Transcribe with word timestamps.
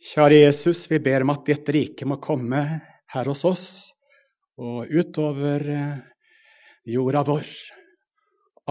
Kjære 0.00 0.38
Jesus, 0.46 0.86
vi 0.88 0.96
ber 0.96 1.26
om 1.26 1.30
at 1.34 1.42
ditt 1.44 1.68
rike 1.76 2.06
må 2.08 2.16
komme 2.24 2.60
her 3.12 3.28
hos 3.28 3.42
oss 3.44 3.66
og 4.56 4.88
utover 4.88 5.66
eh, 5.74 5.98
jorda 6.88 7.20
vår. 7.28 7.50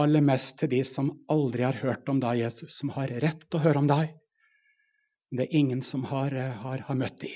Aller 0.02 0.24
mest 0.26 0.56
til 0.58 0.72
de 0.72 0.80
som 0.86 1.12
aldri 1.30 1.62
har 1.62 1.78
hørt 1.84 2.10
om 2.10 2.18
deg, 2.22 2.40
Jesus, 2.42 2.80
som 2.80 2.90
har 2.96 3.14
rett 3.22 3.44
til 3.46 3.60
å 3.60 3.62
høre 3.62 3.82
om 3.84 3.86
deg. 3.90 4.10
Men 5.30 5.38
det 5.38 5.46
er 5.46 5.56
ingen 5.60 5.84
som 5.86 6.08
har, 6.10 6.34
eh, 6.34 6.50
har, 6.64 6.82
har 6.88 6.98
møtt 6.98 7.22
de. 7.22 7.30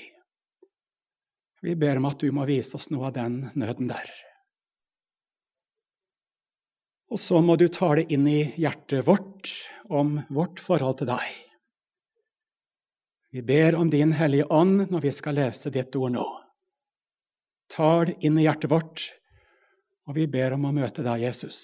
Vi 1.63 1.77
ber 1.79 2.03
om 2.03 2.11
at 2.11 2.19
du 2.19 2.27
må 2.35 2.43
vise 2.51 2.75
oss 2.75 2.91
noe 2.91 3.07
av 3.07 3.15
den 3.15 3.45
nøden 3.55 3.87
der. 3.93 4.11
Og 7.15 7.23
så 7.23 7.39
må 7.39 7.55
du 7.55 7.69
tale 7.71 8.03
inn 8.11 8.27
i 8.27 8.41
hjertet 8.59 9.07
vårt 9.07 9.55
om 9.87 10.17
vårt 10.27 10.59
forhold 10.59 10.99
til 10.99 11.13
deg. 11.15 11.44
Vi 13.35 13.41
ber 13.41 13.75
om 13.75 13.89
Din 13.89 14.11
Hellige 14.11 14.45
Ånd 14.45 14.91
når 14.91 15.01
vi 15.01 15.11
skal 15.11 15.35
lese 15.35 15.67
ditt 15.67 15.95
ord 15.99 16.13
nå. 16.15 16.23
Tal 17.67 18.13
inn 18.23 18.37
i 18.39 18.45
hjertet 18.45 18.71
vårt, 18.71 19.01
og 20.07 20.15
vi 20.15 20.23
ber 20.31 20.55
om 20.55 20.63
å 20.69 20.71
møte 20.71 21.03
deg, 21.03 21.25
Jesus. 21.25 21.59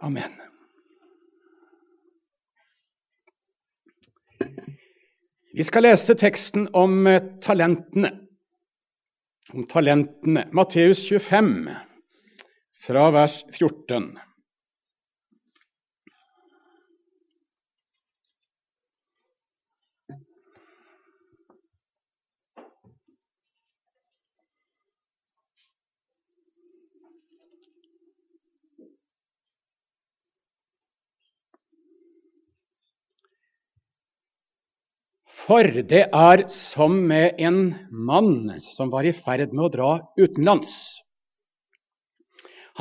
Amen. 0.00 0.38
Vi 5.52 5.68
skal 5.68 5.84
lese 5.84 6.16
teksten 6.16 6.70
om 6.72 7.04
eh, 7.04 7.20
talentene. 7.44 8.14
Om 9.52 9.68
talentene. 9.68 10.46
Matteus 10.56 11.04
25, 11.12 11.52
fra 12.88 13.10
vers 13.12 13.42
14. 13.52 14.14
For 35.46 35.62
det 35.62 36.08
er 36.10 36.40
som 36.50 36.96
med 37.06 37.38
en 37.38 37.60
mann 37.90 38.56
som 38.62 38.90
var 38.90 39.06
i 39.06 39.12
ferd 39.14 39.52
med 39.54 39.68
å 39.68 39.70
dra 39.70 39.90
utenlands. 40.18 40.72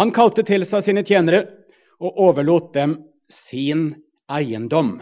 Han 0.02 0.10
kalte 0.16 0.42
til 0.48 0.66
seg 0.66 0.88
sine 0.88 1.04
tjenere 1.06 1.44
og 2.02 2.18
overlot 2.26 2.74
dem 2.74 2.98
sin 3.30 3.92
eiendom. 4.34 4.98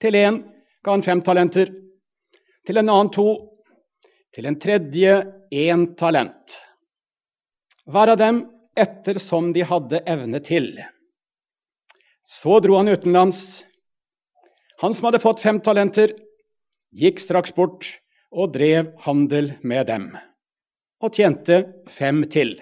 Til 0.00 0.16
en 0.16 0.40
ga 0.80 0.96
han 0.96 1.04
fem 1.04 1.20
talenter, 1.26 1.68
til 2.66 2.80
en 2.80 2.88
annen 2.88 3.12
to, 3.12 3.28
til 4.32 4.48
en 4.48 4.58
tredje 4.60 5.20
én 5.52 5.86
talent. 6.00 6.56
Hver 7.86 8.16
av 8.16 8.20
dem 8.20 8.42
etter 8.76 9.20
som 9.22 9.52
de 9.52 9.64
hadde 9.64 10.02
evne 10.08 10.40
til. 10.44 10.72
Så 12.24 12.58
dro 12.64 12.80
han 12.80 12.90
utenlands. 12.90 13.64
Han 14.80 14.96
som 14.96 15.06
hadde 15.08 15.22
fått 15.22 15.44
fem 15.44 15.60
talenter, 15.62 16.16
gikk 16.94 17.20
straks 17.22 17.54
bort 17.54 17.88
og 18.32 18.52
drev 18.54 18.92
handel 19.06 19.52
med 19.62 19.86
dem, 19.90 20.10
og 21.02 21.14
tjente 21.14 21.62
fem 21.90 22.24
til. 22.30 22.56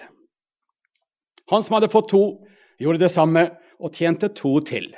Han 1.51 1.65
som 1.65 1.77
hadde 1.77 1.91
fått 1.93 2.09
to, 2.13 2.23
gjorde 2.81 3.03
det 3.03 3.11
samme 3.13 3.49
og 3.79 3.93
tjente 3.93 4.31
to 4.33 4.57
til. 4.65 4.89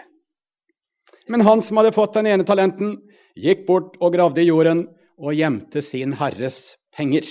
Men 1.28 1.44
han 1.44 1.61
som 1.61 1.80
hadde 1.80 1.95
fått 1.95 2.16
den 2.16 2.30
ene 2.31 2.47
talenten, 2.47 2.95
gikk 3.38 3.66
bort 3.67 3.97
og 4.02 4.16
gravde 4.16 4.42
i 4.42 4.47
jorden 4.47 4.88
og 5.17 5.36
gjemte 5.36 5.81
sin 5.84 6.16
herres 6.17 6.78
penger. 6.95 7.28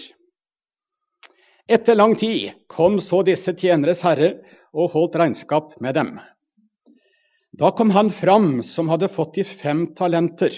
Etter 1.67 1.97
lang 1.99 2.15
tid 2.19 2.53
kom 2.71 3.01
så 3.03 3.25
disse 3.27 3.57
tjeneres 3.59 4.05
herre 4.07 4.37
og 4.77 4.93
holdt 4.93 5.17
regnskap 5.19 5.75
med 5.83 5.97
dem. 5.99 6.13
Da 7.57 7.73
kom 7.73 7.91
han 7.91 8.13
fram 8.13 8.61
som 8.63 8.91
hadde 8.93 9.09
fått 9.11 9.39
de 9.39 9.45
fem 9.49 9.87
talenter. 9.97 10.53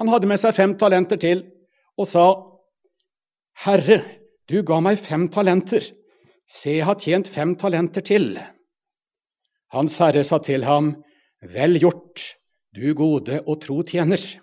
Han 0.00 0.08
hadde 0.08 0.30
med 0.30 0.40
seg 0.40 0.56
fem 0.56 0.72
talenter 0.80 1.20
til 1.20 1.42
og 2.00 2.06
sa, 2.08 2.26
'Herre, 3.60 4.00
du 4.48 4.62
ga 4.64 4.78
meg 4.80 4.96
fem 5.04 5.26
talenter. 5.28 5.84
Se, 6.48 6.78
jeg 6.78 6.86
har 6.88 6.96
tjent 6.96 7.28
fem 7.28 7.52
talenter 7.60 8.00
til.' 8.00 8.38
Hans 9.70 9.98
herre 10.00 10.24
sa 10.24 10.38
til 10.38 10.64
ham, 10.64 11.04
'Vel 11.44 11.76
gjort, 11.78 12.24
du 12.72 12.94
gode 12.94 13.42
og 13.46 13.60
tro 13.60 13.82
tjener.' 13.82 14.40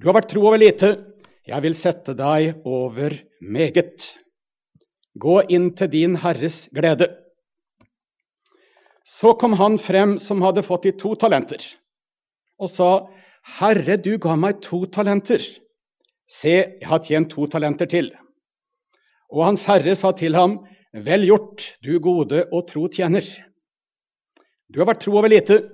Du 0.00 0.08
har 0.08 0.16
vært 0.18 0.30
tro 0.32 0.42
over 0.42 0.58
lite, 0.58 0.90
jeg 1.46 1.62
vil 1.62 1.74
sette 1.76 2.14
deg 2.16 2.66
over 2.66 3.14
meget. 3.40 4.16
Gå 5.14 5.42
inn 5.48 5.70
til 5.76 5.90
din 5.92 6.16
herres 6.16 6.68
glede. 6.74 7.06
Så 9.06 9.34
kom 9.38 9.52
han 9.52 9.78
frem 9.78 10.18
som 10.18 10.42
hadde 10.42 10.66
fått 10.66 10.82
de 10.82 10.92
to 10.98 11.14
talenter, 11.14 11.62
og 12.58 12.70
sa, 12.70 13.06
'Herre, 13.44 13.96
du 13.96 14.18
ga 14.18 14.36
meg 14.36 14.60
to 14.62 14.86
talenter. 14.86 15.42
Se, 16.30 16.52
jeg 16.52 16.86
har 16.86 17.02
tjent 17.04 17.30
to 17.30 17.46
talenter 17.46 17.86
til.' 17.86 18.12
Og 19.30 19.44
hans 19.46 19.64
herre 19.64 19.94
sa 19.96 20.12
til 20.12 20.34
ham, 20.34 20.66
'Vel 20.94 21.26
gjort, 21.26 21.76
du 21.82 21.98
gode 22.00 22.46
og 22.52 22.66
tro 22.68 22.88
tjener.' 22.88 23.28
Du 24.70 24.80
har 24.80 24.86
vært 24.86 25.00
tro 25.02 25.16
over 25.18 25.28
lite, 25.28 25.64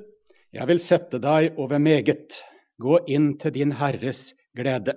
jeg 0.56 0.66
vil 0.68 0.80
sette 0.80 1.18
deg 1.20 1.58
over 1.60 1.78
meget. 1.78 2.38
Gå 2.80 2.98
inn 3.08 3.38
til 3.40 3.52
din 3.52 3.72
herres 3.72 4.34
glede. 4.56 4.94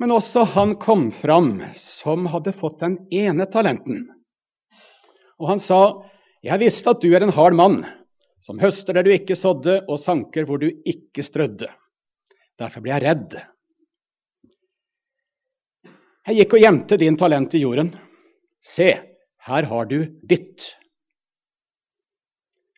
Men 0.00 0.12
også 0.16 0.46
han 0.48 0.74
kom 0.80 1.10
fram 1.12 1.60
som 1.76 2.24
hadde 2.32 2.54
fått 2.56 2.80
den 2.80 2.96
ene 3.12 3.44
talenten. 3.52 4.06
Og 5.40 5.48
han 5.48 5.58
sa, 5.60 6.04
'Jeg 6.42 6.60
visste 6.60 6.90
at 6.90 7.00
du 7.00 7.12
er 7.12 7.22
en 7.22 7.36
hard 7.36 7.54
mann.' 7.54 7.99
Som 8.40 8.60
høster 8.60 8.96
der 8.96 9.04
du 9.06 9.12
ikke 9.12 9.36
sådde, 9.36 9.82
og 9.88 10.00
sanker 10.00 10.46
hvor 10.48 10.60
du 10.60 10.68
ikke 10.68 11.24
strødde. 11.24 11.68
Derfor 12.60 12.84
ble 12.84 12.94
jeg 12.94 13.04
redd. 13.04 13.36
Jeg 16.28 16.42
gikk 16.42 16.56
og 16.56 16.64
gjemte 16.64 16.98
din 17.00 17.16
talent 17.20 17.56
i 17.56 17.62
jorden. 17.62 17.92
Se, 18.60 18.90
her 19.46 19.68
har 19.70 19.88
du 19.88 20.02
ditt. 20.28 20.68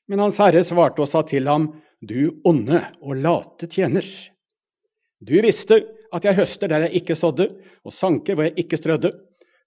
Men 0.07 0.23
Hans 0.23 0.39
Herre 0.43 0.63
svarte 0.67 1.03
og 1.03 1.11
sa 1.11 1.25
til 1.27 1.49
ham, 1.51 1.71
du 2.03 2.43
onde 2.49 2.81
og 3.03 3.19
late 3.23 3.69
tjener. 3.71 4.07
Du 5.23 5.35
visste 5.43 5.79
at 6.13 6.27
jeg 6.27 6.39
høster 6.39 6.71
der 6.71 6.87
jeg 6.87 7.03
ikke 7.03 7.17
sådde, 7.19 7.49
og 7.87 7.95
sanker 7.95 8.37
hvor 8.37 8.49
jeg 8.49 8.59
ikke 8.65 8.79
strødde. 8.79 9.13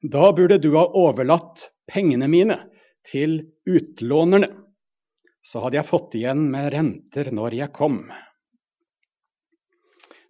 Da 0.04 0.32
burde 0.36 0.60
du 0.62 0.74
ha 0.76 0.84
overlatt 0.86 1.70
pengene 1.90 2.28
mine 2.32 2.60
til 3.08 3.40
utlånerne 3.70 4.52
så 5.46 5.62
hadde 5.62 5.78
jeg 5.78 5.90
fått 5.90 6.16
igjen 6.18 6.48
med 6.52 6.72
renter 6.74 7.30
når 7.34 7.60
jeg 7.60 7.74
kom. 7.76 8.00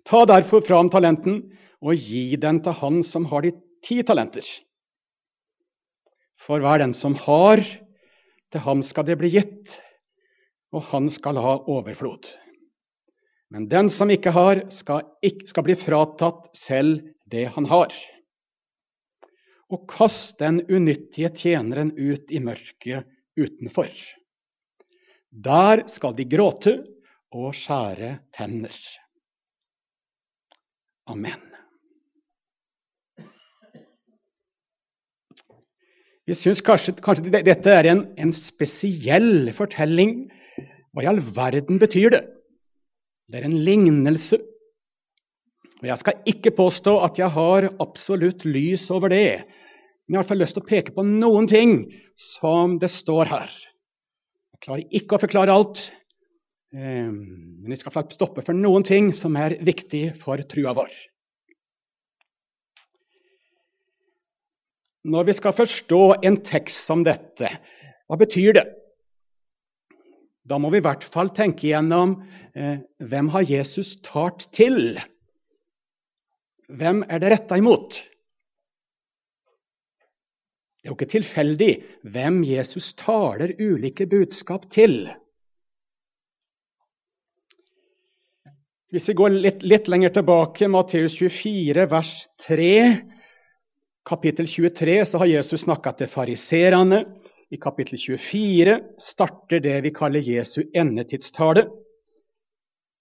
Ta 0.05 0.25
derfor 0.29 0.61
fram 0.65 0.91
talenten 0.93 1.39
og 1.81 1.97
gi 1.97 2.35
den 2.41 2.59
til 2.65 2.75
han 2.81 3.01
som 3.07 3.25
har 3.31 3.45
de 3.45 3.55
ti 3.85 4.01
talenter. 4.05 4.45
For 6.45 6.61
hver 6.61 6.83
den 6.83 6.93
som 6.97 7.15
har, 7.23 7.61
til 8.51 8.63
ham 8.65 8.83
skal 8.85 9.07
det 9.07 9.17
bli 9.19 9.31
gitt, 9.33 9.77
og 10.75 10.83
han 10.91 11.07
skal 11.13 11.39
ha 11.41 11.55
overflod. 11.71 12.27
Men 13.53 13.69
den 13.71 13.89
som 13.93 14.11
ikke 14.11 14.33
har, 14.35 14.65
skal, 14.73 15.05
ikke, 15.23 15.47
skal 15.47 15.65
bli 15.65 15.77
fratatt 15.79 16.49
selv 16.57 17.01
det 17.31 17.47
han 17.55 17.69
har. 17.71 17.93
Og 19.71 19.87
kast 19.89 20.37
den 20.41 20.59
unyttige 20.69 21.31
tjeneren 21.33 21.93
ut 21.95 22.29
i 22.29 22.41
mørket 22.43 23.07
utenfor. 23.39 23.89
Der 25.35 25.83
skal 25.91 26.15
de 26.15 26.23
gråte 26.31 26.77
og 27.35 27.51
skjære 27.57 28.19
tenner. 28.35 28.75
Amen. 31.11 31.41
Vi 36.25 36.33
syns 36.33 36.63
kanskje, 36.65 36.95
kanskje, 37.05 37.43
dette 37.45 37.69
er 37.69 37.91
en, 37.91 38.05
en, 38.17 38.31
spesiell 38.33 39.51
fortelling. 39.53 40.23
Hva 40.95 41.03
i 41.03 41.09
all 41.11 41.21
verden 41.35 41.77
betyr 41.81 42.15
det? 42.15 42.23
Det 43.29 43.41
er 43.41 43.45
en 43.45 43.59
lignelse. 43.67 44.39
Og 45.83 45.85
Jeg 45.91 46.01
skal 46.01 46.31
ikke 46.31 46.55
påstå 46.55 46.95
at 47.05 47.19
jeg 47.19 47.29
har 47.35 47.69
absolutt 47.83 48.47
lys 48.47 48.87
over 48.95 49.11
det. 49.13 49.43
Men 50.07 50.15
jeg 50.15 50.17
har 50.17 50.23
i 50.23 50.23
hvert 50.23 50.31
fall 50.31 50.43
lyst 50.45 50.57
til 50.57 50.63
å 50.63 50.71
peke 50.71 50.95
på 50.95 51.05
noen 51.05 51.49
ting 51.51 51.77
som 52.17 52.79
det 52.81 52.89
står 52.93 53.29
her. 53.29 53.53
Klarer 54.65 54.87
ikke 54.97 55.17
å 55.17 55.21
forklare 55.21 55.53
alt, 55.53 55.83
eh, 56.73 57.05
men 57.05 57.69
vi 57.69 57.77
skal 57.77 57.93
stoppe 58.09 58.41
for 58.41 58.57
noen 58.57 58.85
ting 58.85 59.11
som 59.13 59.35
er 59.37 59.59
viktig 59.61 60.15
for 60.17 60.41
trua 60.49 60.73
vår. 60.73 60.95
Når 65.05 65.27
vi 65.27 65.35
skal 65.37 65.53
forstå 65.53 66.01
en 66.25 66.39
tekst 66.41 66.87
som 66.87 67.03
dette, 67.05 67.51
hva 68.09 68.17
betyr 68.17 68.57
det? 68.57 68.65
Da 70.49 70.57
må 70.61 70.71
vi 70.73 70.81
i 70.81 70.85
hvert 70.85 71.05
fall 71.13 71.29
tenke 71.33 71.67
igjennom 71.67 72.17
eh, 72.57 72.81
hvem 73.05 73.29
har 73.33 73.45
Jesus 73.45 73.95
talt 74.05 74.47
til? 74.53 74.97
Hvem 76.73 77.03
er 77.05 77.21
det 77.21 77.35
retta 77.35 77.61
imot? 77.61 78.01
Det 80.85 80.91
er 80.91 80.93
jo 80.93 80.99
ikke 80.99 81.13
tilfeldig 81.15 81.67
hvem 82.13 82.35
Jesus 82.45 82.91
taler 82.93 83.55
ulike 83.57 84.05
budskap 84.05 84.67
til. 84.69 85.07
Hvis 88.93 89.09
vi 89.09 89.15
går 89.17 89.33
litt, 89.33 89.63
litt 89.65 89.89
lenger 89.89 90.13
tilbake, 90.13 90.69
Matteus 90.69 91.15
24, 91.17 91.87
vers 91.89 92.11
3, 92.45 92.67
kapittel 94.05 94.45
23, 94.45 94.99
så 95.09 95.23
har 95.23 95.31
Jesus 95.31 95.63
snakka 95.65 95.95
til 95.97 96.11
fariserene. 96.11 97.01
I 97.49 97.57
kapittel 97.65 97.97
24 97.97 98.77
starter 99.01 99.65
det 99.65 99.79
vi 99.87 99.93
kaller 99.97 100.21
Jesu 100.21 100.67
endetidstale. 100.69 101.65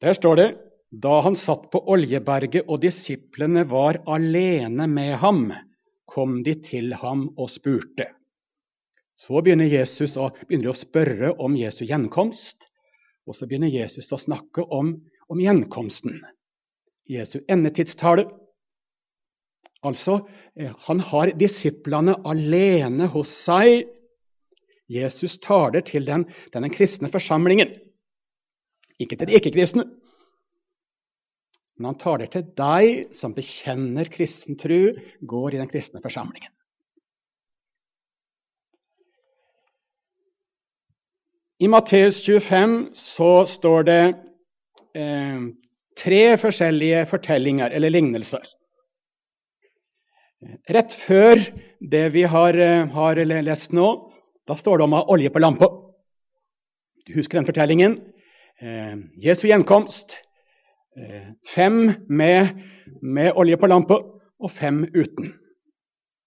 Der 0.01 0.17
står 0.17 0.41
det 0.41 0.49
da 1.05 1.21
han 1.29 1.37
satt 1.37 1.69
på 1.69 1.85
Oljeberget 1.85 2.65
og 2.65 2.81
disiplene 2.81 3.69
var 3.69 4.01
alene 4.09 4.89
med 4.89 5.19
ham, 5.21 5.51
kom 6.11 6.43
de 6.47 6.55
til 6.62 6.95
ham 7.01 7.29
og 7.37 7.51
spurte. 7.53 8.11
Så 9.17 9.41
begynner 9.45 9.71
Jesus 9.71 10.17
å, 10.19 10.31
begynner 10.49 10.73
å 10.73 10.77
spørre 10.77 11.33
om 11.43 11.55
Jesu 11.56 11.85
gjenkomst, 11.87 12.69
og 13.25 13.37
så 13.37 13.49
begynner 13.49 13.73
Jesus 13.73 14.11
å 14.12 14.21
snakke 14.21 14.67
om, 14.75 14.97
om 15.33 15.41
gjenkomsten. 15.41 16.19
Jesu 17.09 17.41
endetidstale. 17.49 18.27
Altså, 19.85 20.23
eh, 20.56 20.73
han 20.87 21.01
har 21.01 21.33
disiplene 21.41 22.17
alene 22.25 23.09
hos 23.12 23.33
seg. 23.45 23.89
Jesus 24.89 25.39
taler 25.41 25.85
til 25.85 26.05
den, 26.09 26.27
den 26.53 26.69
kristne 26.73 27.09
forsamlingen, 27.12 27.71
ikke 29.00 29.17
til 29.17 29.31
de 29.31 29.39
ikke-kristne. 29.39 29.87
Men 31.79 31.91
han 31.91 31.99
taler 31.99 32.31
til 32.31 32.44
deg 32.56 33.15
som 33.17 33.35
bekjenner 33.35 34.11
kristen 34.12 34.59
tru, 34.59 34.94
går 35.21 35.55
i 35.55 35.62
den 35.62 35.71
kristne 35.71 36.03
forsamlingen. 36.05 36.53
I 41.62 41.71
Matteus 41.71 42.21
25 42.26 42.76
så 42.99 43.31
står 43.47 43.87
det 43.88 44.03
eh, 44.99 45.44
tre 45.99 46.23
forskjellige 46.38 47.05
fortellinger, 47.11 47.71
eller 47.71 47.94
lignelser. 47.94 48.44
Rett 50.69 50.93
før 51.06 51.41
det 51.81 52.05
vi 52.15 52.25
har, 52.29 52.59
eh, 52.59 52.91
har 52.91 53.23
lest 53.25 53.73
nå, 53.73 53.88
da 54.47 54.59
står 54.59 54.79
det 54.79 54.85
om 54.85 54.94
å 54.94 55.03
ha 55.03 55.15
olje 55.15 55.31
på 55.31 55.43
lampa. 55.43 55.71
Du 57.06 57.15
husker 57.15 57.38
den 57.38 57.49
fortellingen? 57.49 57.99
Eh, 58.61 58.97
Jesu 59.23 59.47
gjenkomst, 59.49 60.19
fem 61.55 61.93
med, 62.08 62.61
med 63.02 63.32
olje 63.35 63.58
på 63.58 63.70
lampa 63.70 63.99
og 64.44 64.52
fem 64.52 64.85
uten. 64.94 65.32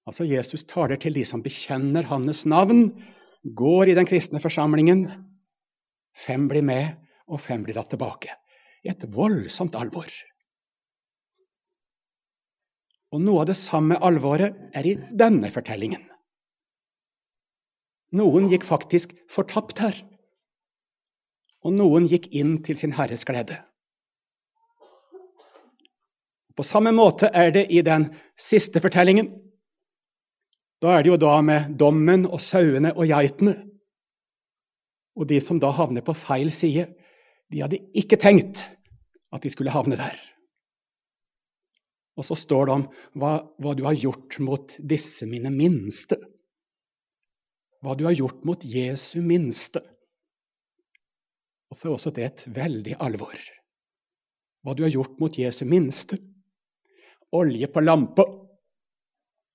Altså 0.07 0.27
Jesus 0.27 0.63
taler 0.67 0.99
til 0.99 1.15
de 1.17 1.25
som 1.27 1.43
bekjenner 1.43 2.07
hans 2.07 2.45
navn, 2.47 2.89
går 3.43 3.91
i 3.91 3.95
den 3.97 4.07
kristne 4.07 4.41
forsamlingen. 4.43 5.07
Fem 6.15 6.47
blir 6.51 6.65
med, 6.65 6.95
og 7.27 7.41
fem 7.43 7.63
blir 7.63 7.77
latt 7.77 7.91
tilbake. 7.91 8.31
Et 8.87 9.03
voldsomt 9.13 9.75
alvor. 9.75 10.07
Og 13.11 13.23
Noe 13.23 13.43
av 13.43 13.49
det 13.51 13.57
samme 13.59 13.99
alvoret 14.03 14.55
er 14.75 14.87
i 14.87 14.95
denne 15.15 15.51
fortellingen. 15.51 16.03
Noen 18.15 18.47
gikk 18.51 18.63
faktisk 18.67 19.13
fortapt 19.31 19.79
her, 19.83 19.97
og 21.67 21.75
noen 21.75 22.07
gikk 22.07 22.29
inn 22.31 22.61
til 22.63 22.79
sin 22.79 22.95
Herres 22.95 23.27
glede. 23.27 23.59
På 26.57 26.65
samme 26.65 26.91
måte 26.95 27.29
er 27.29 27.51
det 27.53 27.67
i 27.69 27.83
den 27.85 28.09
siste 28.39 28.81
fortellingen. 28.81 29.29
Da 30.81 30.95
er 30.95 31.03
det 31.03 31.11
jo 31.11 31.19
da 31.21 31.35
med 31.45 31.75
dommen 31.77 32.25
og 32.25 32.41
sauene 32.41 32.95
og 32.95 33.05
geitene. 33.09 33.53
Og 35.17 35.29
de 35.29 35.37
som 35.41 35.61
da 35.61 35.69
havner 35.73 36.05
på 36.05 36.15
feil 36.17 36.49
side, 36.53 36.87
de 37.53 37.61
hadde 37.61 37.81
ikke 37.97 38.17
tenkt 38.21 38.63
at 39.33 39.43
de 39.43 39.51
skulle 39.53 39.73
havne 39.73 39.97
der. 39.99 40.17
Og 42.17 42.25
så 42.25 42.37
står 42.37 42.65
det 42.65 42.73
om 42.73 42.85
hva, 43.21 43.31
hva 43.61 43.75
du 43.77 43.83
har 43.85 43.97
gjort 43.97 44.39
mot 44.41 44.73
disse 44.81 45.27
mine 45.29 45.51
minste. 45.53 46.17
Hva 47.85 47.93
du 47.97 48.07
har 48.07 48.17
gjort 48.17 48.41
mot 48.49 48.63
Jesu 48.65 49.19
minste. 49.21 49.83
Og 51.69 51.77
så 51.77 51.89
er 51.89 51.93
også 51.93 52.13
det 52.15 52.25
et 52.25 52.47
veldig 52.55 52.97
alvor. 53.05 53.37
Hva 54.65 54.73
du 54.73 54.81
har 54.87 54.93
gjort 54.93 55.21
mot 55.21 55.37
Jesu 55.37 55.61
minste 55.69 56.17
olje 57.35 57.67
på 57.71 57.83
lampa. 57.83 58.25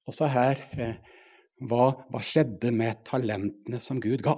Også 0.08 0.28
her 0.30 0.62
eh, 0.76 0.96
hva, 1.68 1.92
hva 2.10 2.22
skjedde 2.24 2.72
med 2.74 3.04
talentene 3.06 3.80
som 3.82 4.00
Gud 4.02 4.24
ga? 4.24 4.36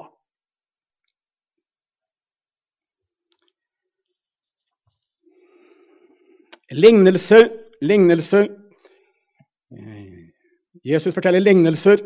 Lignelser. 6.75 7.49
Eh, 9.73 10.21
Jesus 10.85 11.15
forteller 11.15 11.41
lignelser. 11.41 12.03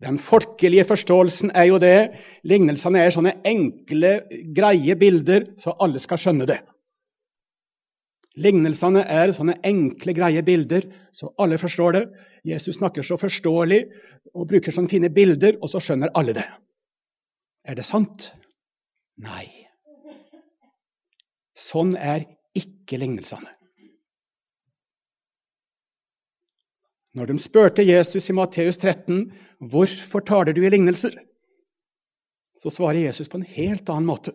Den 0.00 0.18
folkelige 0.18 0.86
forståelsen 0.88 1.52
er 1.54 1.66
jo 1.68 1.78
det. 1.82 2.16
Lignelsene 2.48 3.02
er 3.04 3.12
sånne 3.12 3.34
enkle, 3.44 4.14
greie 4.56 4.96
bilder, 4.96 5.44
så 5.60 5.74
alle 5.76 6.00
skal 6.00 6.20
skjønne 6.20 6.48
det. 6.48 6.62
Lignelsene 8.40 9.02
er 9.04 9.34
sånne 9.36 9.58
enkle, 9.66 10.14
greie 10.16 10.42
bilder, 10.46 10.86
så 11.12 11.28
alle 11.42 11.58
forstår 11.60 11.96
det. 11.96 12.04
Jesus 12.48 12.78
snakker 12.78 13.04
så 13.04 13.18
forståelig 13.20 13.82
og 14.32 14.48
bruker 14.48 14.72
sånne 14.72 14.92
fine 14.92 15.10
bilder, 15.12 15.58
og 15.60 15.72
så 15.72 15.82
skjønner 15.82 16.12
alle 16.16 16.36
det. 16.38 16.46
Er 17.68 17.76
det 17.76 17.84
sant? 17.84 18.30
Nei. 19.20 19.44
Sånn 21.58 21.92
er 21.98 22.24
ikke 22.56 23.00
lignelsene. 23.02 23.50
Når 27.18 27.26
de 27.26 27.42
spurte 27.42 27.82
Jesus 27.82 28.28
i 28.30 28.36
Matteus 28.38 28.78
13 28.78 29.24
hvorfor 29.72 30.22
taler 30.24 30.54
du 30.54 30.62
i 30.62 30.70
lignelser, 30.70 31.16
så 32.60 32.70
svarer 32.70 33.02
Jesus 33.02 33.28
på 33.28 33.40
en 33.40 33.48
helt 33.56 33.90
annen 33.90 34.08
måte. 34.08 34.32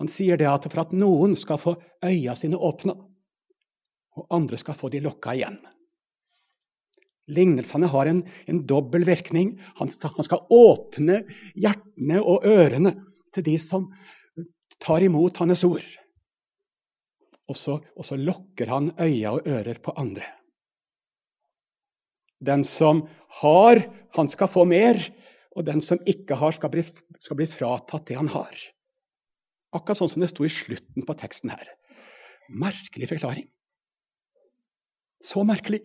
Han 0.00 0.08
sier 0.08 0.40
det 0.40 0.48
at 0.48 0.64
for 0.72 0.80
at 0.80 0.94
noen 0.96 1.36
skal 1.36 1.60
få 1.60 1.74
øya 2.06 2.32
sine 2.38 2.56
åpna, 2.56 2.94
og 4.16 4.32
andre 4.32 4.56
skal 4.60 4.78
få 4.78 4.88
de 4.92 5.02
lukka 5.04 5.34
igjen. 5.36 5.58
Lignelsene 7.30 7.90
har 7.92 8.08
en, 8.10 8.22
en 8.48 8.62
dobbel 8.66 9.04
virkning. 9.06 9.52
Han 9.78 9.92
skal, 9.92 10.14
han 10.16 10.26
skal, 10.26 10.46
åpne 10.50 11.20
hjertene 11.52 12.18
og 12.24 12.48
ørene 12.48 12.94
til 13.34 13.46
de 13.46 13.58
som 13.60 13.90
tar 14.80 15.04
imot 15.04 15.38
hans 15.44 15.62
ord. 15.68 15.86
Og 17.50 17.58
så, 17.58 17.76
og 17.94 18.06
så 18.06 18.16
lokker 18.16 18.72
han 18.72 18.90
øya 18.96 19.36
og 19.36 19.46
ører 19.46 19.78
på 19.84 19.94
andre. 20.00 20.26
Den 22.40 22.64
som 22.64 23.04
har, 23.42 23.84
han 24.16 24.32
skal 24.32 24.48
få 24.48 24.64
mer, 24.64 24.96
og 25.52 25.66
den 25.68 25.84
som 25.84 26.00
ikke 26.08 26.38
har, 26.40 26.56
skal 26.56 26.72
bli, 26.72 26.88
skal 27.20 27.36
bli 27.36 27.52
fratatt 27.52 28.08
det 28.08 28.16
han 28.16 28.30
har. 28.32 28.54
Akkurat 29.76 30.00
sånn 30.00 30.10
som 30.10 30.24
det 30.24 30.30
sto 30.32 30.46
i 30.46 30.50
slutten 30.52 31.06
på 31.06 31.16
teksten 31.18 31.52
her. 31.52 31.68
Merkelig 32.50 33.10
forklaring. 33.12 33.46
Så 35.22 35.44
merkelig. 35.46 35.84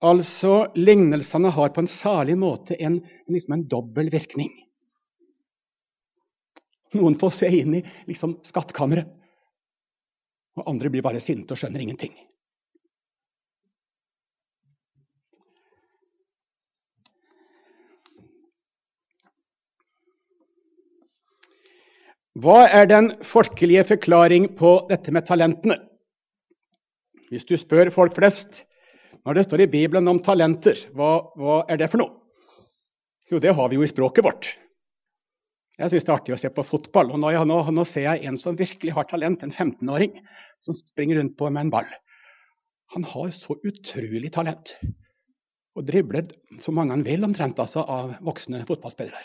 Altså, 0.00 0.70
Lignelsene 0.78 1.50
har 1.52 1.74
på 1.74 1.82
en 1.82 1.90
særlig 1.90 2.38
måte 2.40 2.78
en, 2.80 3.02
liksom 3.28 3.58
en 3.58 3.66
dobbel 3.68 4.08
virkning. 4.12 4.48
Noen 6.96 7.18
får 7.20 7.34
se 7.36 7.50
inn 7.60 7.76
i 7.76 7.82
liksom, 8.08 8.38
skattkammeret, 8.46 9.10
og 10.58 10.70
andre 10.72 10.90
blir 10.90 11.04
bare 11.04 11.20
sinte 11.22 11.54
og 11.54 11.60
skjønner 11.60 11.84
ingenting. 11.84 12.16
Hva 22.40 22.62
er 22.72 22.86
den 22.88 23.10
folkelige 23.26 23.82
forklaring 23.84 24.46
på 24.56 24.70
dette 24.88 25.12
med 25.12 25.26
talentene? 25.28 25.76
Hvis 27.28 27.44
du 27.44 27.56
spør 27.60 27.90
folk 27.92 28.14
flest 28.16 28.62
når 29.26 29.36
det 29.36 29.44
står 29.44 29.64
i 29.66 29.68
Bibelen 29.68 30.08
om 30.08 30.22
talenter, 30.24 30.78
hva, 30.96 31.10
hva 31.36 31.58
er 31.68 31.82
det 31.82 31.90
for 31.92 32.00
noe? 32.00 32.14
Jo, 33.28 33.42
det 33.42 33.52
har 33.58 33.68
vi 33.68 33.76
jo 33.76 33.84
i 33.84 33.90
språket 33.90 34.24
vårt. 34.24 34.48
Jeg 35.76 35.92
syns 35.92 36.06
det 36.06 36.12
er 36.12 36.16
artig 36.16 36.36
å 36.36 36.40
se 36.40 36.52
på 36.54 36.64
fotball. 36.64 37.12
og 37.12 37.20
nå, 37.20 37.34
nå, 37.44 37.60
nå, 37.76 37.84
ser 37.88 38.06
jeg 38.06 38.24
en 38.30 38.40
som 38.40 38.56
virkelig 38.56 38.96
har 38.96 39.08
talent, 39.10 39.44
en 39.44 39.52
15-åring, 39.52 40.16
som 40.64 40.76
springer 40.76 41.20
rundt 41.20 41.36
på 41.36 41.50
med 41.50 41.66
en 41.66 41.74
ball. 41.76 41.92
Han 42.96 43.04
har 43.04 43.30
så 43.36 43.58
utrolig 43.60 44.32
talent. 44.32 44.76
og 45.78 45.86
dribler 45.86 46.26
så 46.60 46.72
mange 46.74 46.96
han 46.96 47.04
vil 47.06 47.22
omtrent 47.24 47.60
altså, 47.62 47.84
av 47.86 48.16
voksne 48.26 48.64
fotballspillere. 48.66 49.20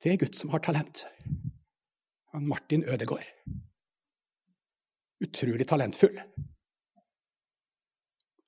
Det 0.00 0.12
er 0.12 0.20
Gud 0.20 0.36
som 0.36 0.50
har 0.54 0.62
talent. 0.64 1.04
Han 2.32 2.48
Martin 2.48 2.84
Ødegaard. 2.88 3.26
Utrolig 5.20 5.66
talentfull. 5.68 6.16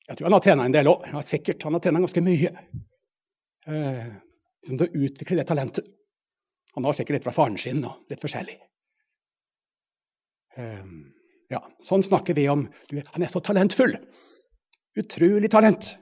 Jeg 0.08 0.16
tror 0.16 0.26
han 0.26 0.36
har 0.36 0.44
trena 0.44 0.64
en 0.64 0.74
del 0.74 0.88
òg. 0.88 1.04
Ja, 1.12 1.20
sikkert. 1.26 1.62
Han 1.68 1.76
har 1.76 1.84
trena 1.84 2.00
ganske 2.00 2.24
mye. 2.24 2.52
Eh, 3.68 4.08
liksom 4.62 4.80
til 4.80 4.86
å 4.86 5.04
utvikle 5.06 5.38
det 5.42 5.46
talentet. 5.50 5.92
Han 6.72 6.88
har 6.88 6.96
sikkert 6.96 7.18
litt 7.18 7.28
fra 7.28 7.36
faren 7.36 7.60
sin 7.60 7.84
og 7.84 8.08
litt 8.08 8.24
forskjellig. 8.24 8.56
Eh, 10.56 10.96
ja, 11.52 11.60
sånn 11.84 12.04
snakker 12.06 12.36
vi 12.38 12.48
om 12.48 12.64
du, 12.88 13.02
Han 13.12 13.22
er 13.22 13.28
så 13.28 13.44
talentfull. 13.44 13.98
Utrolig 14.96 15.52
talent. 15.52 15.98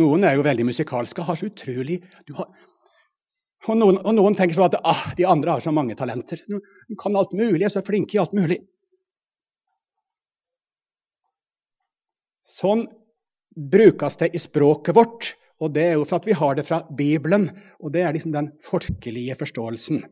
Noen 0.00 0.24
er 0.24 0.38
jo 0.38 0.44
veldig 0.48 0.64
musikalske 0.64 1.24
har 1.28 1.36
så 1.36 1.50
utrolig 1.50 2.00
har, 2.32 2.48
og, 3.68 3.76
noen, 3.78 3.98
og, 4.02 4.14
noen, 4.16 4.36
tenker 4.38 4.56
sånn 4.56 4.70
at 4.72 4.80
ah, 4.88 5.04
de 5.18 5.26
andre 5.28 5.54
har 5.54 5.62
så 5.62 5.72
mange 5.74 5.94
talenter. 5.98 6.40
De 6.48 6.98
kan 6.98 7.16
alt 7.18 7.34
mulig, 7.38 7.62
er 7.66 7.74
så 7.74 7.84
flinke 7.86 8.16
i 8.16 8.22
alt 8.22 8.34
mulig. 8.34 8.58
Sånn 12.42 12.88
brukes 13.54 14.18
det 14.20 14.32
i 14.34 14.40
språket 14.42 14.96
vårt, 14.96 15.32
og 15.62 15.74
det 15.76 15.84
er 15.92 15.94
jo 15.94 16.06
for 16.08 16.18
at 16.18 16.26
vi 16.26 16.34
har 16.34 16.56
det 16.58 16.66
fra 16.66 16.82
Bibelen. 16.90 17.46
Og 17.78 17.94
det 17.94 18.02
er 18.02 18.16
liksom 18.16 18.34
den 18.34 18.50
folkelige 18.66 19.36
forståelsen 19.38 20.02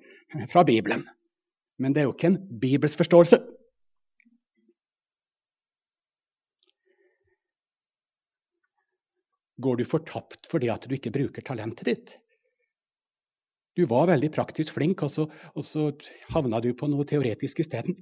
fra 0.53 0.63
Bibelen. 0.67 1.03
Men 1.81 1.97
det 1.97 2.03
er 2.03 2.11
jo 2.11 2.15
ikke 2.15 2.31
en 2.31 2.43
bibelsk 2.63 3.01
forståelse. 3.03 3.41
Går 9.61 9.77
du 9.77 9.85
fortapt 9.89 10.47
fordi 10.49 10.71
at 10.73 10.87
du 10.87 10.95
ikke 10.97 11.13
bruker 11.13 11.45
talentet 11.45 11.89
ditt? 11.91 12.19
Du 13.79 13.85
var 13.87 14.09
veldig 14.11 14.33
praktisk 14.35 14.75
flink, 14.77 15.03
og 15.07 15.13
så, 15.13 15.29
og 15.55 15.67
så 15.67 15.91
havna 16.35 16.61
du 16.63 16.73
på 16.75 16.89
noe 16.91 17.07
teoretisk 17.07 17.63
isteden. 17.63 17.97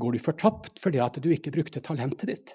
Går 0.00 0.16
du 0.16 0.22
fortapt 0.22 0.80
fordi 0.80 1.00
at 1.02 1.18
du 1.20 1.28
ikke 1.34 1.52
brukte 1.54 1.82
talentet 1.84 2.30
ditt? 2.30 2.54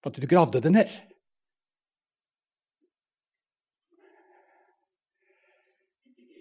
For 0.00 0.12
at 0.12 0.20
du 0.20 0.28
gravde 0.30 0.62
det 0.64 0.72
ned? 0.72 0.92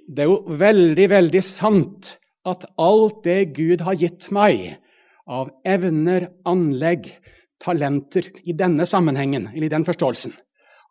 Det 0.10 0.24
er 0.24 0.30
jo 0.32 0.58
veldig, 0.58 1.10
veldig 1.12 1.42
sant 1.46 2.16
at 2.48 2.64
alt 2.82 3.20
det 3.28 3.52
Gud 3.60 3.84
har 3.86 4.00
gitt 4.00 4.30
meg, 4.34 4.80
av 5.30 5.52
evner, 5.68 6.32
anlegg, 6.50 7.12
talenter 7.60 8.26
i 8.48 8.56
denne 8.56 8.86
sammenhengen, 8.88 9.50
eller 9.54 9.68
i 9.68 9.74
den 9.74 9.86
forståelsen. 9.88 10.34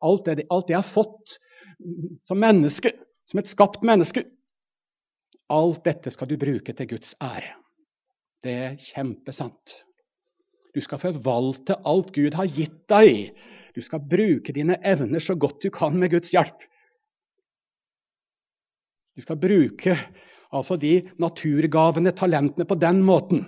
Alt 0.05 0.25
det, 0.29 0.47
alt 0.51 0.69
det 0.69 0.77
jeg 0.77 0.83
har 0.83 0.91
fått 0.91 1.39
som 2.27 2.41
menneske, 2.41 2.93
som 3.29 3.41
et 3.41 3.51
skapt 3.51 3.83
menneske. 3.87 4.25
Alt 5.49 5.85
dette 5.89 6.13
skal 6.13 6.29
du 6.29 6.37
bruke 6.41 6.75
til 6.77 6.91
Guds 6.91 7.15
ære. 7.25 7.55
Det 8.45 8.55
er 8.55 8.81
kjempesant. 8.83 9.79
Du 10.75 10.81
skal 10.85 11.01
forvalte 11.03 11.79
alt 11.89 12.13
Gud 12.15 12.37
har 12.39 12.51
gitt 12.53 12.85
deg. 12.91 13.33
Du 13.75 13.81
skal 13.83 14.05
bruke 14.05 14.53
dine 14.55 14.77
evner 14.87 15.23
så 15.23 15.35
godt 15.35 15.65
du 15.65 15.73
kan 15.75 15.97
med 15.99 16.13
Guds 16.13 16.31
hjelp. 16.35 16.67
Du 19.17 19.25
skal 19.25 19.41
bruke 19.41 19.97
altså 20.55 20.77
de 20.81 21.01
naturgavene, 21.21 22.13
talentene, 22.17 22.65
på 22.69 22.77
den 22.79 23.03
måten. 23.05 23.43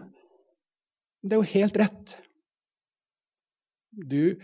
Det 1.23 1.37
er 1.37 1.43
jo 1.43 1.53
helt 1.53 1.79
rett. 1.79 2.17
Du, 3.91 4.41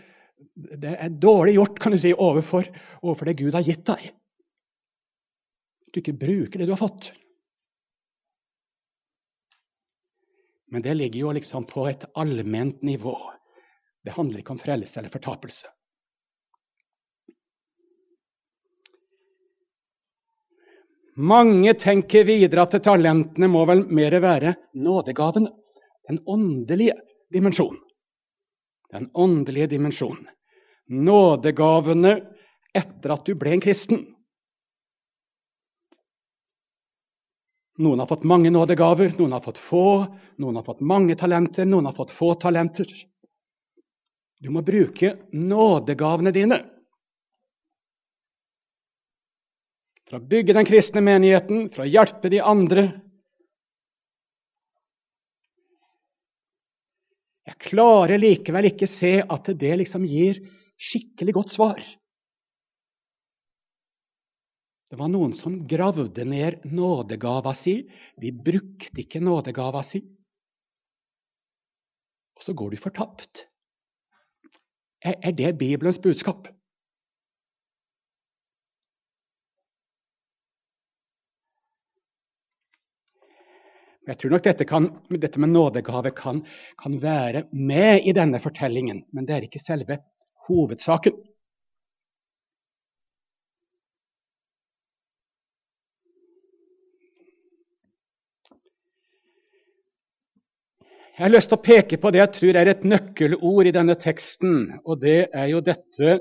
det 0.55 0.95
er 0.97 1.15
dårlig 1.23 1.55
gjort 1.57 1.79
kan 1.79 1.95
du 1.95 1.99
si, 2.01 2.11
overfor, 2.13 2.67
overfor 3.01 3.29
det 3.29 3.37
Gud 3.39 3.55
har 3.55 3.65
gitt 3.65 3.85
deg. 3.87 4.09
Du 5.91 6.01
ikke 6.01 6.17
bruker 6.19 6.59
det 6.59 6.67
du 6.67 6.75
har 6.75 6.81
fått. 6.81 7.11
Men 10.67 10.83
det 10.83 10.97
ligger 10.99 11.19
jo 11.19 11.33
liksom 11.37 11.65
på 11.69 11.87
et 11.87 12.03
allment 12.19 12.81
nivå. 12.83 13.15
Det 14.03 14.15
handler 14.15 14.43
ikke 14.43 14.55
om 14.57 14.61
frelse 14.61 14.99
eller 14.99 15.11
fortapelse. 15.11 15.71
Mange 21.17 21.73
tenker 21.81 22.27
videre 22.27 22.67
at 22.67 22.75
talentene 22.85 23.47
må 23.49 23.63
vel 23.65 23.87
mer 23.89 24.13
være 24.21 24.53
nådegavene 24.77 25.49
den 26.07 26.19
åndelige 26.29 26.93
dimensjonen. 27.33 27.79
Den 28.91 29.09
åndelige 29.13 29.67
dimensjonen. 29.67 30.27
Nådegavene 30.87 32.13
etter 32.73 33.13
at 33.13 33.25
du 33.27 33.35
ble 33.35 33.57
en 33.57 33.63
kristen. 33.63 34.05
Noen 37.77 37.99
har 38.01 38.09
fått 38.09 38.25
mange 38.25 38.49
nådegaver, 38.49 39.11
noen 39.19 39.35
har 39.35 39.43
fått 39.43 39.59
få. 39.61 40.07
Noen 40.41 40.55
har 40.57 40.65
fått 40.65 40.79
mange 40.81 41.17
talenter, 41.19 41.67
noen 41.67 41.85
har 41.85 41.93
fått 41.93 42.13
få 42.15 42.33
talenter. 42.41 42.89
Du 44.41 44.49
må 44.53 44.63
bruke 44.65 45.15
nådegavene 45.33 46.33
dine. 46.33 46.61
For 50.07 50.17
å 50.17 50.23
bygge 50.23 50.55
den 50.55 50.65
kristne 50.65 51.03
menigheten, 51.03 51.67
for 51.73 51.83
å 51.83 51.89
hjelpe 51.89 52.31
de 52.31 52.39
andre, 52.39 52.87
Jeg 57.47 57.59
klarer 57.63 58.19
likevel 58.19 58.67
ikke 58.69 58.89
se 58.91 59.17
at 59.23 59.53
det 59.55 59.73
liksom 59.79 60.03
gir 60.07 60.41
skikkelig 60.77 61.35
godt 61.37 61.53
svar. 61.55 61.79
Det 64.87 64.95
var 64.99 65.09
noen 65.11 65.33
som 65.35 65.61
gravde 65.67 66.23
ned 66.27 66.63
nådegava 66.71 67.53
si. 67.55 67.81
Vi 68.19 68.31
brukte 68.31 69.03
ikke 69.03 69.19
nådegava 69.23 69.83
si. 69.83 70.03
Og 72.37 72.45
så 72.45 72.53
går 72.55 72.75
du 72.75 72.77
fortapt. 72.79 73.47
Er, 75.03 75.31
det 75.31 75.57
Bibelens 75.59 75.99
budskap? 75.99 76.47
Jeg 84.07 84.21
tror 84.21 84.31
nok 84.31 84.43
dette, 84.45 84.63
kan, 84.63 84.85
dette 85.19 85.39
med 85.43 85.51
nådegave 85.51 86.13
kan, 86.15 86.37
kan, 86.79 86.93
være 87.03 87.43
med 87.51 88.05
i 88.07 88.13
denne 88.15 88.39
fortellingen, 88.39 89.01
men 89.11 89.25
det 89.27 89.35
er 89.35 89.47
ikke 89.47 89.59
selve 89.59 89.97
hovedsaken. 90.47 91.17
Jeg 101.17 101.25
har 101.25 101.33
lyst 101.33 101.49
til 101.49 101.57
å 101.57 101.65
peke 101.65 101.97
på 101.99 102.11
det 102.13 102.21
jeg 102.21 102.33
tror 102.37 102.61
er 102.61 102.71
et 102.71 102.87
nøkkelord 102.87 103.67
i 103.67 103.75
denne 103.75 103.97
teksten, 103.99 104.77
og 104.85 105.01
det 105.01 105.19
er 105.33 105.49
jo 105.51 105.63
dette 105.65 106.19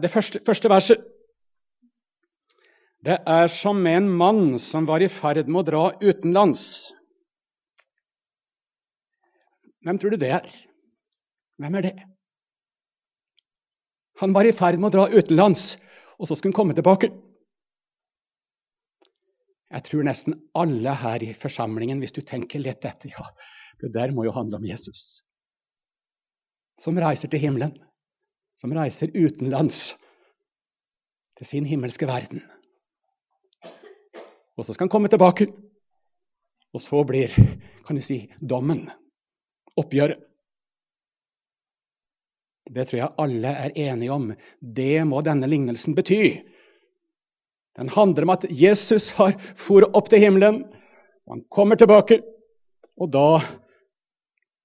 det 0.00 0.10
første, 0.10 0.40
første 0.46 0.70
verset. 0.70 1.04
Det 3.06 3.20
er 3.30 3.48
som 3.54 3.78
med 3.78 4.00
en 4.00 4.08
mann 4.18 4.56
som 4.58 4.86
var 4.88 5.02
i 5.04 5.06
ferd 5.12 5.46
med 5.46 5.60
å 5.60 5.66
dra 5.68 5.82
utenlands. 6.02 6.62
Hvem 9.86 10.00
tror 10.02 10.10
du 10.10 10.18
det 10.18 10.30
er? 10.40 10.48
Hvem 11.62 11.76
er 11.78 11.86
det? 11.86 11.92
Han 14.18 14.34
var 14.34 14.48
i 14.48 14.54
ferd 14.56 14.80
med 14.80 14.88
å 14.90 14.96
dra 14.96 15.04
utenlands, 15.12 15.76
og 16.18 16.26
så 16.26 16.34
skulle 16.34 16.50
han 16.50 16.58
komme 16.58 16.74
tilbake. 16.74 17.12
Jeg 19.70 19.86
tror 19.86 20.08
nesten 20.08 20.34
alle 20.58 20.96
her 20.98 21.22
i 21.22 21.30
forsamlingen, 21.36 22.02
hvis 22.02 22.16
du 22.16 22.24
tenker 22.26 22.64
litt 22.64 22.82
etter 22.90 23.14
Ja, 23.14 23.28
det 23.84 23.92
der 23.94 24.16
må 24.16 24.26
jo 24.26 24.34
handle 24.34 24.58
om 24.58 24.66
Jesus. 24.66 25.20
Som 26.82 26.98
reiser 26.98 27.30
til 27.30 27.44
himmelen. 27.44 27.78
Som 28.58 28.74
reiser 28.74 29.14
utenlands 29.14 29.94
til 31.38 31.52
sin 31.54 31.70
himmelske 31.70 32.08
verden. 32.08 32.42
Og 34.56 34.64
så 34.64 34.74
skal 34.74 34.86
han 34.86 34.92
komme 34.92 35.10
tilbake. 35.12 35.48
Og 36.74 36.82
så 36.82 37.02
blir, 37.08 37.32
kan 37.86 37.96
du 37.96 38.04
si, 38.04 38.22
dommen, 38.40 38.86
oppgjøret. 39.76 40.22
Det 42.66 42.88
tror 42.88 42.98
jeg 42.98 43.14
alle 43.22 43.52
er 43.62 43.76
enige 43.78 44.12
om. 44.12 44.30
Det 44.60 45.04
må 45.06 45.20
denne 45.22 45.46
lignelsen 45.46 45.94
bety. 45.94 46.40
Den 47.78 47.92
handler 47.92 48.26
om 48.26 48.32
at 48.34 48.46
Jesus 48.50 49.12
har 49.18 49.36
for 49.60 49.86
opp 49.94 50.08
til 50.10 50.24
himmelen, 50.24 50.64
han 51.28 51.44
kommer 51.50 51.78
tilbake. 51.78 52.20
Og 52.96 53.10
da 53.12 53.40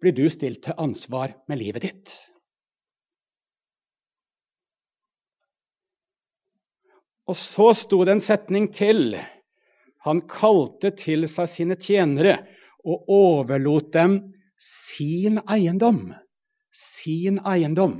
blir 0.01 0.15
du 0.15 0.27
stilt 0.31 0.63
til 0.65 0.77
ansvar 0.79 1.36
med 1.50 1.60
livet 1.62 1.86
ditt. 1.86 2.13
Og 7.29 7.38
så 7.38 7.71
sto 7.77 8.01
det 8.05 8.17
en 8.17 8.24
setning 8.24 8.69
til 8.75 9.15
han 10.05 10.24
kalte 10.29 10.91
til 10.98 11.27
seg 11.29 11.50
sine 11.51 11.77
tjenere 11.77 12.39
og 12.81 13.10
overlot 13.13 13.91
dem 13.93 14.17
sin 14.62 15.38
eiendom. 15.46 16.10
Sin 16.74 17.38
eiendom. 17.46 18.00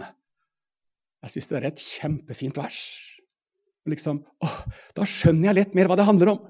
Jeg 1.22 1.34
syns 1.36 1.52
det 1.52 1.60
er 1.60 1.68
et 1.70 1.84
kjempefint 1.84 2.58
vers. 2.58 2.80
Liksom, 3.90 4.24
åh, 4.46 4.58
da 4.98 5.06
skjønner 5.10 5.52
jeg 5.52 5.60
litt 5.60 5.78
mer 5.78 5.90
hva 5.90 5.98
det 6.00 6.08
handler 6.08 6.34
om. 6.34 6.42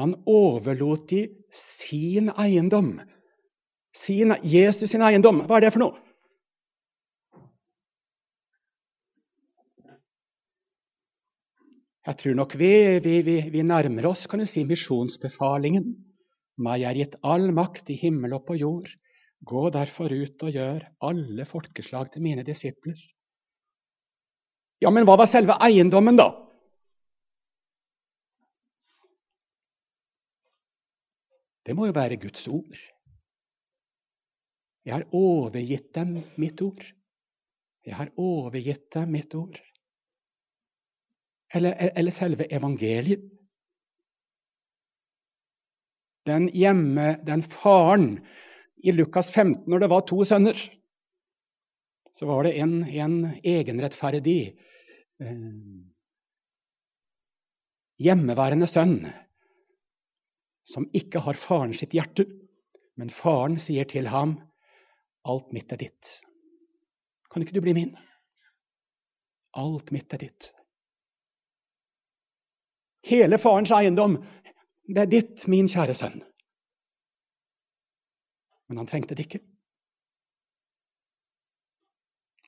Han 0.00 0.16
overlot 0.26 1.08
de 1.12 1.26
sin 1.54 2.32
eiendom. 2.40 2.96
Sin, 3.94 4.34
Jesus 4.42 4.94
sin 4.94 5.04
eiendom. 5.04 5.44
Hva 5.46 5.58
er 5.60 5.66
det 5.66 5.74
for 5.74 5.84
noe? 5.84 6.01
Jeg 12.02 12.18
tror 12.18 12.34
nok 12.34 12.56
vi, 12.58 12.72
vi, 12.98 13.20
vi, 13.22 13.36
vi, 13.54 13.62
nærmer 13.62 14.08
oss 14.10 14.24
kan 14.26 14.42
du 14.42 14.46
si, 14.50 14.64
misjonsbefalingen. 14.66 15.86
Meg 16.62 16.82
er 16.88 16.98
gitt 16.98 17.14
all 17.22 17.52
makt 17.54 17.92
i 17.94 17.98
himmel 18.00 18.34
og 18.34 18.46
på 18.48 18.56
jord. 18.58 18.90
Gå 19.46 19.62
derfor 19.74 20.10
ut 20.10 20.42
og 20.42 20.54
gjør 20.54 20.82
alle 21.06 21.46
folkeslag 21.46 22.10
til 22.10 22.24
mine 22.26 22.42
disipler. 22.46 22.98
Ja, 24.82 24.90
men 24.90 25.06
hva 25.06 25.14
var 25.20 25.30
selve 25.30 25.54
eiendommen, 25.62 26.18
da? 26.18 26.28
Det 31.62 31.76
må 31.78 31.86
jo 31.86 31.94
være 31.94 32.18
Guds 32.18 32.48
ord. 32.50 32.78
Jeg 34.82 34.96
har 34.96 35.06
overgitt 35.14 35.92
dem 35.94 36.16
mitt 36.34 36.58
ord. 36.66 36.82
Jeg 37.86 37.94
har 37.94 38.10
overgitt 38.18 38.88
dem 38.94 39.14
mitt 39.14 39.34
ord. 39.38 39.60
Eller, 41.54 41.90
eller 41.98 42.14
selve 42.14 42.46
evangeliet. 42.48 43.24
Den 46.26 46.46
hjemme, 46.54 47.16
den 47.26 47.42
faren 47.42 48.20
i 48.82 48.92
Lukas 48.92 49.32
15, 49.32 49.64
når 49.66 49.82
det 49.82 49.88
var 49.90 50.04
to 50.06 50.22
sønner, 50.24 50.58
så 52.12 52.28
var 52.28 52.46
det 52.46 52.54
en, 52.62 52.76
en 52.84 53.16
egenrettferdig 53.42 54.38
eh, 55.22 55.50
hjemmeværende 58.02 58.68
sønn 58.70 58.96
som 60.72 60.86
ikke 60.94 61.22
har 61.24 61.38
faren 61.38 61.74
sitt 61.76 61.94
hjerte. 61.96 62.28
Men 63.00 63.10
faren 63.10 63.56
sier 63.58 63.88
til 63.88 64.10
ham, 64.12 64.36
'Alt 65.24 65.52
mitt 65.54 65.72
er 65.72 65.78
ditt'. 65.80 66.18
Kan 67.30 67.42
ikke 67.42 67.54
du 67.54 67.62
bli 67.64 67.74
min? 67.74 67.94
Alt 69.56 69.92
mitt 69.94 70.12
er 70.12 70.18
ditt. 70.18 70.52
Hele 73.06 73.38
farens 73.42 73.72
eiendom, 73.74 74.18
det 74.86 75.02
er 75.02 75.10
ditt, 75.10 75.46
min 75.50 75.70
kjære 75.70 75.94
sønn. 75.98 76.20
Men 78.68 78.82
han 78.82 78.90
trengte 78.90 79.16
det 79.18 79.26
ikke. 79.26 79.42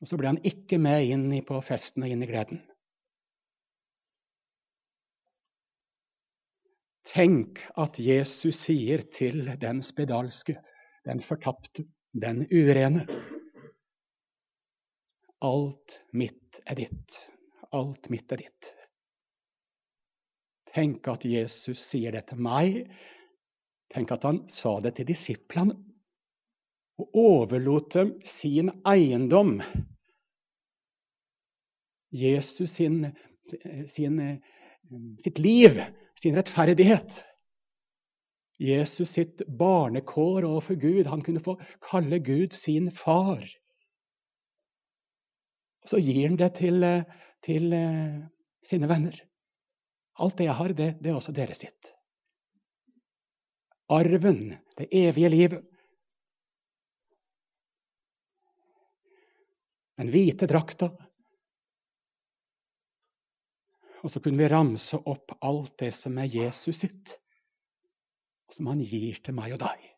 Og 0.01 0.09
så 0.09 0.19
ble 0.21 0.31
han 0.31 0.43
ikke 0.47 0.79
med 0.79 1.11
inn 1.11 1.27
på 1.47 1.59
festen 1.65 2.05
og 2.05 2.13
inn 2.13 2.23
i 2.23 2.29
gleden. 2.29 2.63
Tenk 7.09 7.61
at 7.81 7.99
Jesus 8.01 8.63
sier 8.65 9.05
til 9.13 9.45
den 9.61 9.83
spedalske, 9.85 10.57
den 11.05 11.21
fortapte, 11.25 11.85
den 12.15 12.45
urene 12.49 13.05
Alt 15.45 15.99
mitt 16.17 16.61
er 16.65 16.79
ditt. 16.79 17.19
Alt 17.77 18.09
mitt 18.09 18.33
er 18.33 18.41
ditt. 18.41 18.71
Tenk 20.75 21.09
at 21.09 21.25
Jesus 21.28 21.83
sier 21.87 22.14
det 22.14 22.26
til 22.31 22.40
meg. 22.43 22.81
Tenk 23.95 24.14
at 24.14 24.25
han 24.26 24.43
sa 24.50 24.76
det 24.83 24.97
til 24.99 25.09
disiplene. 25.12 25.76
Og 26.99 27.19
overlot 27.19 27.95
dem 27.95 28.14
sin 28.26 28.71
eiendom. 28.87 29.59
Jesus 32.14 32.77
sin, 32.77 33.01
sin, 33.90 34.20
sitt 35.22 35.38
liv 35.42 35.81
sin 36.25 36.37
rettferdighet. 36.38 37.25
Jesus 38.59 39.11
sitt 39.11 39.42
barnekår 39.59 40.46
overfor 40.46 40.79
Gud. 40.81 41.07
Han 41.11 41.22
kunne 41.22 41.42
få 41.42 41.59
kalle 41.85 42.18
Gud 42.18 42.55
sin 42.57 42.90
far. 42.94 43.42
Og 45.85 45.90
så 45.90 46.01
gir 46.01 46.29
han 46.29 46.38
det 46.40 46.55
til, 46.57 46.87
til 47.44 47.75
uh, 47.77 48.22
sine 48.64 48.88
venner. 48.88 49.18
Alt 50.22 50.38
det 50.38 50.46
jeg 50.46 50.59
har, 50.59 50.74
det, 50.79 50.90
det 51.03 51.11
er 51.11 51.18
også 51.18 51.35
deres 51.35 51.62
sitt. 51.64 51.90
Arven, 53.92 54.55
det 54.79 54.88
evige 54.94 55.31
livet. 55.33 55.64
Den 59.98 60.11
hvite 60.11 60.46
drakta, 60.50 60.88
og 64.05 64.11
så 64.12 64.20
kunne 64.20 64.42
vi 64.42 64.48
ramse 64.53 64.98
opp 65.09 65.33
alt 65.40 65.79
det 65.81 65.92
som 65.96 66.18
er 66.20 66.29
Jesus 66.29 66.83
sitt, 66.83 67.14
som 68.53 68.68
han 68.68 68.83
gir 68.85 69.20
til 69.24 69.37
meg 69.37 69.55
og 69.57 69.62
deg. 69.62 69.93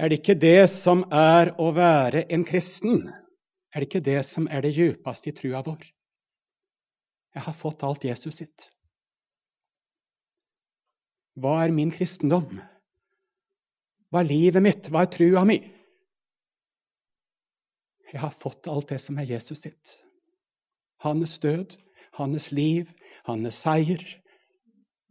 Er 0.00 0.08
det 0.08 0.22
ikke 0.22 0.38
det 0.40 0.70
som 0.72 1.02
er 1.12 1.50
å 1.60 1.66
være 1.76 2.22
en 2.32 2.44
kristen? 2.48 3.02
Er 3.68 3.82
det 3.82 3.90
ikke 3.90 4.06
det 4.06 4.22
som 4.24 4.46
er 4.48 4.64
det 4.64 4.72
djupeste 4.72 5.28
i 5.28 5.34
trua 5.36 5.60
vår? 5.66 5.82
Jeg 7.36 7.44
har 7.44 7.56
fått 7.58 7.84
alt 7.84 8.06
Jesus 8.08 8.40
sitt. 8.40 8.64
Hva 11.36 11.58
er 11.66 11.76
min 11.76 11.92
kristendom? 11.92 12.48
Hva 14.08 14.24
er 14.24 14.30
livet 14.32 14.64
mitt? 14.64 14.88
Hva 14.88 15.04
er 15.04 15.12
trua 15.12 15.44
mi? 15.44 15.60
Jeg 18.08 18.24
har 18.24 18.32
fått 18.40 18.72
alt 18.72 18.88
det 18.88 19.02
som 19.04 19.20
er 19.20 19.28
Jesus 19.36 19.60
sitt. 19.68 19.94
Hans 21.04 21.36
død, 21.44 21.76
hans 22.16 22.50
liv, 22.56 22.88
hans 23.28 23.62
seier, 23.62 24.02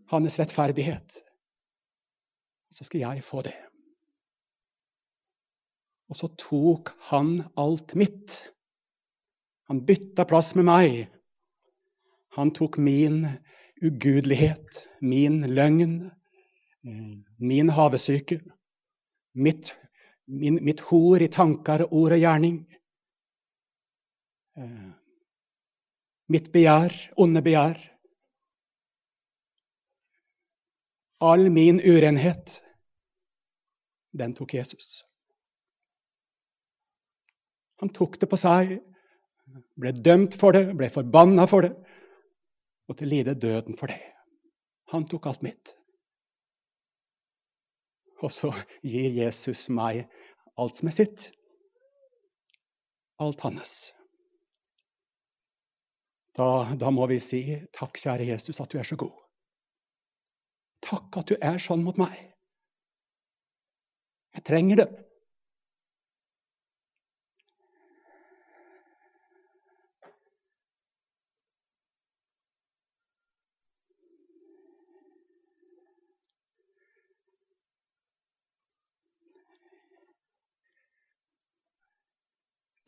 hans 0.10 0.42
rettferdighet. 0.42 1.22
Så 2.74 2.90
skal 2.90 3.06
jeg 3.06 3.30
få 3.30 3.46
det. 3.46 3.69
Og 6.10 6.18
så 6.18 6.30
tok 6.42 6.94
han 7.12 7.36
alt 7.60 7.94
mitt. 8.00 8.38
Han 9.70 9.84
bytta 9.86 10.26
plass 10.26 10.56
med 10.58 10.66
meg. 10.66 11.02
Han 12.38 12.54
tok 12.56 12.80
min 12.82 13.26
ugudelighet, 13.82 14.84
min 15.02 15.42
løgn, 15.54 16.00
eh, 16.86 17.14
min 17.38 17.70
havesyke 17.70 18.40
mitt, 19.34 19.74
min, 20.26 20.64
mitt 20.64 20.80
hor 20.80 21.22
i 21.22 21.30
tanker, 21.32 21.86
ord 21.94 22.16
og 22.16 22.22
gjerning. 22.22 22.60
Eh, 24.58 24.90
mitt 26.30 26.52
begjær, 26.54 26.96
onde 27.18 27.44
begjær. 27.46 27.80
All 31.20 31.50
min 31.52 31.82
urenhet, 31.84 32.60
den 34.16 34.36
tok 34.36 34.56
Jesus. 34.56 35.02
Han 37.80 37.92
tok 37.96 38.20
det 38.20 38.28
på 38.30 38.40
seg, 38.40 38.78
ble 39.80 39.94
dømt 39.96 40.36
for 40.40 40.56
det, 40.56 40.66
ble 40.78 40.90
forbanna 40.94 41.46
for 41.50 41.66
det, 41.66 41.74
og 42.90 42.98
til 43.00 43.12
lide 43.14 43.38
døden 43.40 43.78
for 43.80 43.92
det. 43.92 44.02
Han 44.94 45.06
tok 45.08 45.30
alt 45.30 45.46
mitt. 45.46 45.76
Og 48.20 48.34
så 48.36 48.52
gir 48.84 49.14
Jesus 49.16 49.68
meg 49.72 50.04
alt 50.60 50.80
som 50.80 50.90
er 50.92 50.98
sitt. 50.98 51.30
Alt 53.24 53.46
hans. 53.46 53.74
Da, 56.36 56.72
da, 56.80 56.92
må 56.92 57.08
vi 57.12 57.20
si 57.24 57.42
takk, 57.76 58.00
kjære 58.00 58.28
Jesus, 58.30 58.60
at 58.64 58.72
du 58.72 58.80
er 58.80 58.88
så 58.88 58.96
god. 59.00 59.16
Takk 60.86 61.20
at 61.20 61.32
du 61.32 61.36
er 61.36 61.60
sånn 61.62 61.84
mot 61.84 61.98
meg. 62.00 62.16
Jeg 64.36 64.46
trenger 64.48 64.80
det. 64.80 64.90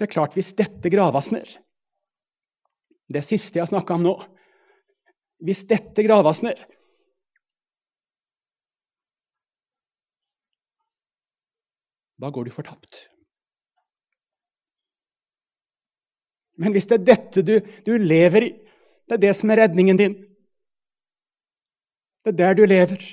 Det 0.02 0.08
er 0.08 0.16
klart, 0.16 0.34
hvis 0.34 0.56
dette 0.58 0.90
graves 0.90 1.28
ned 1.30 1.50
Det 3.14 3.22
siste 3.22 3.60
jeg 3.60 3.68
har 3.68 3.70
snakka 3.70 4.00
om 4.00 4.06
nå 4.08 4.14
Hvis 5.46 5.62
dette 5.70 6.02
graves 6.08 6.40
ned 6.42 6.58
Da 12.22 12.30
går 12.34 12.50
du 12.50 12.52
fortapt. 12.54 12.98
Men 16.62 16.74
hvis 16.74 16.86
det 16.90 17.00
er 17.00 17.06
dette 17.08 17.42
du, 17.46 17.56
du 17.86 17.96
lever 17.98 18.46
i, 18.46 18.52
det 19.10 19.16
er 19.18 19.24
det 19.24 19.32
som 19.40 19.50
er 19.50 19.64
redningen 19.64 19.98
din 19.98 20.18
Det 22.22 22.34
er 22.34 22.38
der 22.42 22.58
du 22.58 22.66
lever. 22.66 23.06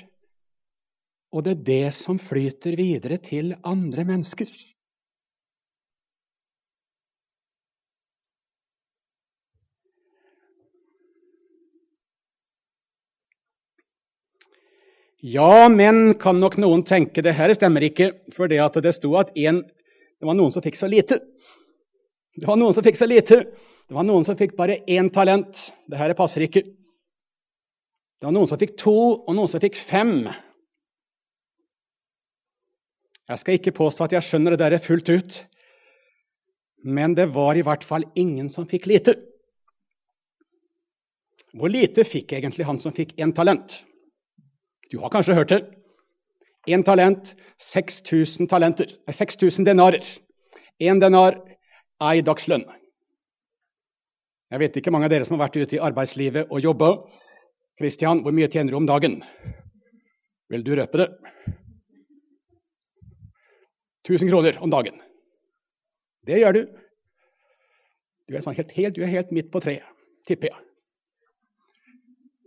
Og 1.33 1.45
det 1.45 1.55
er 1.55 1.63
det 1.69 1.93
som 1.97 2.21
flyter 2.21 2.77
videre 2.77 3.17
til 3.17 3.55
andre 3.65 4.05
mennesker. 4.05 4.53
Ja, 15.21 15.69
men 15.69 16.13
kan 16.15 16.39
nok 16.39 16.55
noen 16.61 16.85
tenke 16.87 17.19
det 17.25 17.33
her 17.35 17.51
stemmer 17.51 17.83
ikke, 17.83 18.13
for 18.31 18.47
det 18.47 18.61
at 18.63 18.77
det 18.79 18.93
sto 18.95 19.11
at 19.19 19.33
en, 19.35 19.65
det 20.19 20.27
var 20.27 20.37
noen 20.39 20.53
som 20.53 20.63
fikk 20.63 20.79
så 20.79 20.87
lite. 20.87 21.19
Det 22.39 22.47
var 22.47 22.55
noen 22.59 22.75
som 22.75 22.85
fikk 22.85 22.95
så 22.95 23.07
lite. 23.09 23.41
Det 23.89 23.97
var 23.97 24.05
noen 24.07 24.23
som 24.23 24.37
fikk 24.39 24.55
bare 24.55 24.79
én 24.87 25.09
talent. 25.11 25.65
Det 25.91 25.99
her 25.99 26.13
passer 26.15 26.45
ikke. 26.45 26.63
Det 26.63 28.27
var 28.27 28.35
noen 28.35 28.47
som 28.47 28.59
fikk 28.61 28.77
to, 28.79 28.95
og 29.19 29.35
noen 29.35 29.51
som 29.51 29.63
fikk 29.63 29.75
fem. 29.79 30.29
Jeg 33.29 33.41
skal 33.43 33.59
ikke 33.59 33.75
påstå 33.75 34.07
at 34.07 34.15
jeg 34.15 34.27
skjønner 34.27 34.55
det 34.55 34.63
der 34.63 34.83
fullt 34.83 35.11
ut, 35.11 35.41
men 36.87 37.11
det 37.17 37.27
var 37.35 37.59
i 37.59 37.65
hvert 37.65 37.83
fall 37.83 38.07
ingen 38.15 38.47
som 38.53 38.67
fikk 38.71 38.87
lite. 38.87 39.17
Hvor 41.51 41.71
lite 41.71 42.07
fikk 42.07 42.37
egentlig 42.37 42.67
han 42.69 42.79
som 42.79 42.95
fikk 42.95 43.17
én 43.19 43.35
talent? 43.35 43.81
Du 44.89 44.97
har 44.99 45.09
kanskje 45.13 45.35
hørt 45.37 45.53
det. 45.53 45.61
Én 46.67 46.83
talent 46.83 47.35
6000 47.57 48.49
talenter. 48.49 48.89
6000 49.11 49.65
denarer. 49.65 50.03
Én 50.81 50.99
denar 51.01 51.37
ei 52.01 52.21
dagslønn. 52.25 52.65
Jeg 54.49 54.59
vet 54.59 54.77
ikke 54.79 54.91
mange 54.91 55.05
av 55.05 55.13
dere 55.13 55.27
som 55.27 55.37
har 55.37 55.45
vært 55.45 55.59
ute 55.61 55.77
i 55.77 55.81
arbeidslivet 55.83 56.49
og 56.49 56.63
jobba. 56.63 56.93
Kristian, 57.77 58.23
hvor 58.25 58.33
mye 58.33 58.49
tjener 58.49 58.73
du 58.73 58.79
om 58.79 58.87
dagen? 58.89 59.19
Vil 60.49 60.65
du 60.65 60.73
røpe 60.75 61.03
det? 61.03 61.09
1000 64.09 64.31
kroner 64.31 64.57
om 64.63 64.73
dagen. 64.73 64.97
Det 66.25 66.39
gjør 66.41 66.57
du. 66.57 66.63
Du 68.29 68.35
er, 68.35 68.41
sånn 68.41 68.57
helt, 68.57 68.73
helt, 68.73 68.97
du 68.97 69.05
er 69.05 69.13
helt 69.13 69.31
midt 69.33 69.51
på 69.53 69.61
treet, 69.61 69.85
tipper 70.29 70.51
jeg. 70.51 70.65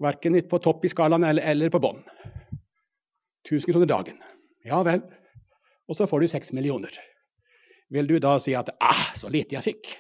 Verken 0.02 0.38
på 0.50 0.58
topp 0.62 0.84
i 0.86 0.90
skalaen 0.90 1.24
eller, 1.26 1.46
eller 1.54 1.70
på 1.70 1.80
bånn. 1.82 2.02
1000 3.48 3.72
kroner 3.72 3.90
dagen. 3.90 4.22
Ja 4.64 4.82
vel. 4.86 5.02
Og 5.90 5.98
så 5.98 6.06
får 6.06 6.22
du 6.22 6.28
6 6.28 6.52
millioner. 6.56 6.94
Vil 7.92 8.08
du 8.08 8.18
da 8.22 8.38
si 8.40 8.54
at 8.56 8.70
ah, 8.80 9.12
så 9.18 9.28
lite 9.28 9.56
jeg 9.58 9.66
fikk? 9.66 9.92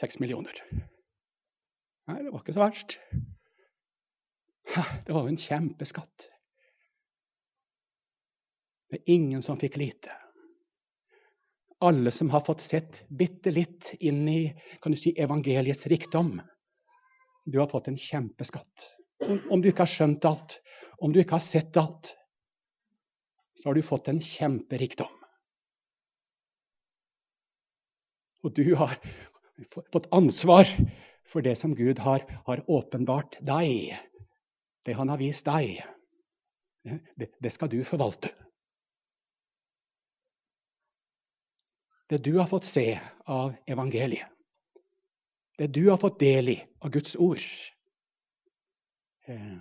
6 0.00 0.20
millioner. 0.22 0.58
Nei, 2.08 2.22
det 2.22 2.32
var 2.32 2.42
ikke 2.42 2.56
så 2.56 2.64
verst. 2.64 2.98
Det 4.68 5.14
var 5.14 5.24
jo 5.24 5.32
en 5.32 5.40
kjempeskatt. 5.40 6.28
Det 8.88 9.00
er 9.00 9.12
ingen 9.14 9.42
som 9.44 9.58
fikk 9.60 9.76
lite. 9.80 10.12
Alle 11.84 12.10
som 12.10 12.30
har 12.30 12.44
fått 12.44 12.64
sett 12.64 13.02
bitte 13.08 13.52
litt 13.54 13.92
inn 14.00 14.24
i 14.28 14.40
kan 14.82 14.92
du 14.92 14.98
si, 14.98 15.12
evangeliets 15.16 15.86
rikdom, 15.86 16.38
du 17.44 17.58
har 17.58 17.68
fått 17.70 17.88
en 17.88 17.98
kjempeskatt. 18.00 18.88
Om, 19.28 19.60
du 19.62 19.70
ikke 19.70 19.84
har 19.84 19.92
skjønt 19.92 20.26
alt, 20.28 20.58
om 20.98 21.12
du 21.12 21.20
ikke 21.22 21.38
har 21.38 21.44
sett 21.44 21.76
alt, 21.76 22.14
så 23.58 23.68
har 23.68 23.78
du 23.78 23.82
fått 23.82 24.08
en 24.10 24.20
kjemperikdom. 24.22 25.14
Og 28.46 28.54
du 28.54 28.74
har 28.78 28.94
fått 29.74 30.06
ansvar 30.14 30.68
for 31.28 31.42
det 31.42 31.56
som 31.58 31.74
Gud 31.74 31.98
har, 31.98 32.22
har 32.46 32.62
åpenbart 32.70 33.40
deg. 33.44 33.96
Det 34.86 34.94
han 34.94 35.10
har 35.10 35.18
vist 35.20 35.48
deg. 35.48 35.80
Det, 37.18 37.32
det 37.42 37.52
skal 37.52 37.70
du 37.72 37.82
forvalte. 37.84 38.30
Det 42.08 42.22
du 42.24 42.38
har 42.38 42.46
fått 42.48 42.64
se 42.64 42.92
av 43.26 43.52
evangeliet 43.68 44.38
det 45.58 45.66
du 45.66 45.88
har 45.90 45.98
fått 45.98 46.20
del 46.20 46.48
i 46.48 46.58
av 46.78 46.90
Guds 46.94 47.16
ord, 47.16 47.42
eh, 49.26 49.56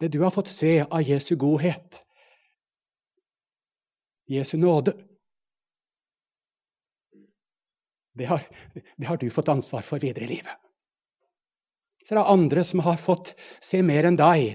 det 0.00 0.08
du 0.08 0.20
har 0.22 0.30
fått 0.34 0.50
se 0.50 0.80
av 0.82 1.02
Jesu 1.02 1.36
godhet, 1.36 2.00
Jesu 4.26 4.56
nåde 4.56 4.94
det 8.14 8.24
har, 8.24 8.42
det 8.96 9.06
har, 9.06 9.16
du 9.16 9.30
fått 9.30 9.48
ansvar 9.48 9.82
for 9.82 9.98
videre 9.98 10.24
i 10.24 10.28
livet. 10.28 10.52
Så 12.04 12.14
det 12.14 12.20
er 12.20 12.30
andre 12.30 12.64
som 12.64 12.82
har 12.86 12.96
fått 13.00 13.32
se 13.64 13.80
mer 13.82 14.06
enn 14.06 14.18
deg, 14.18 14.54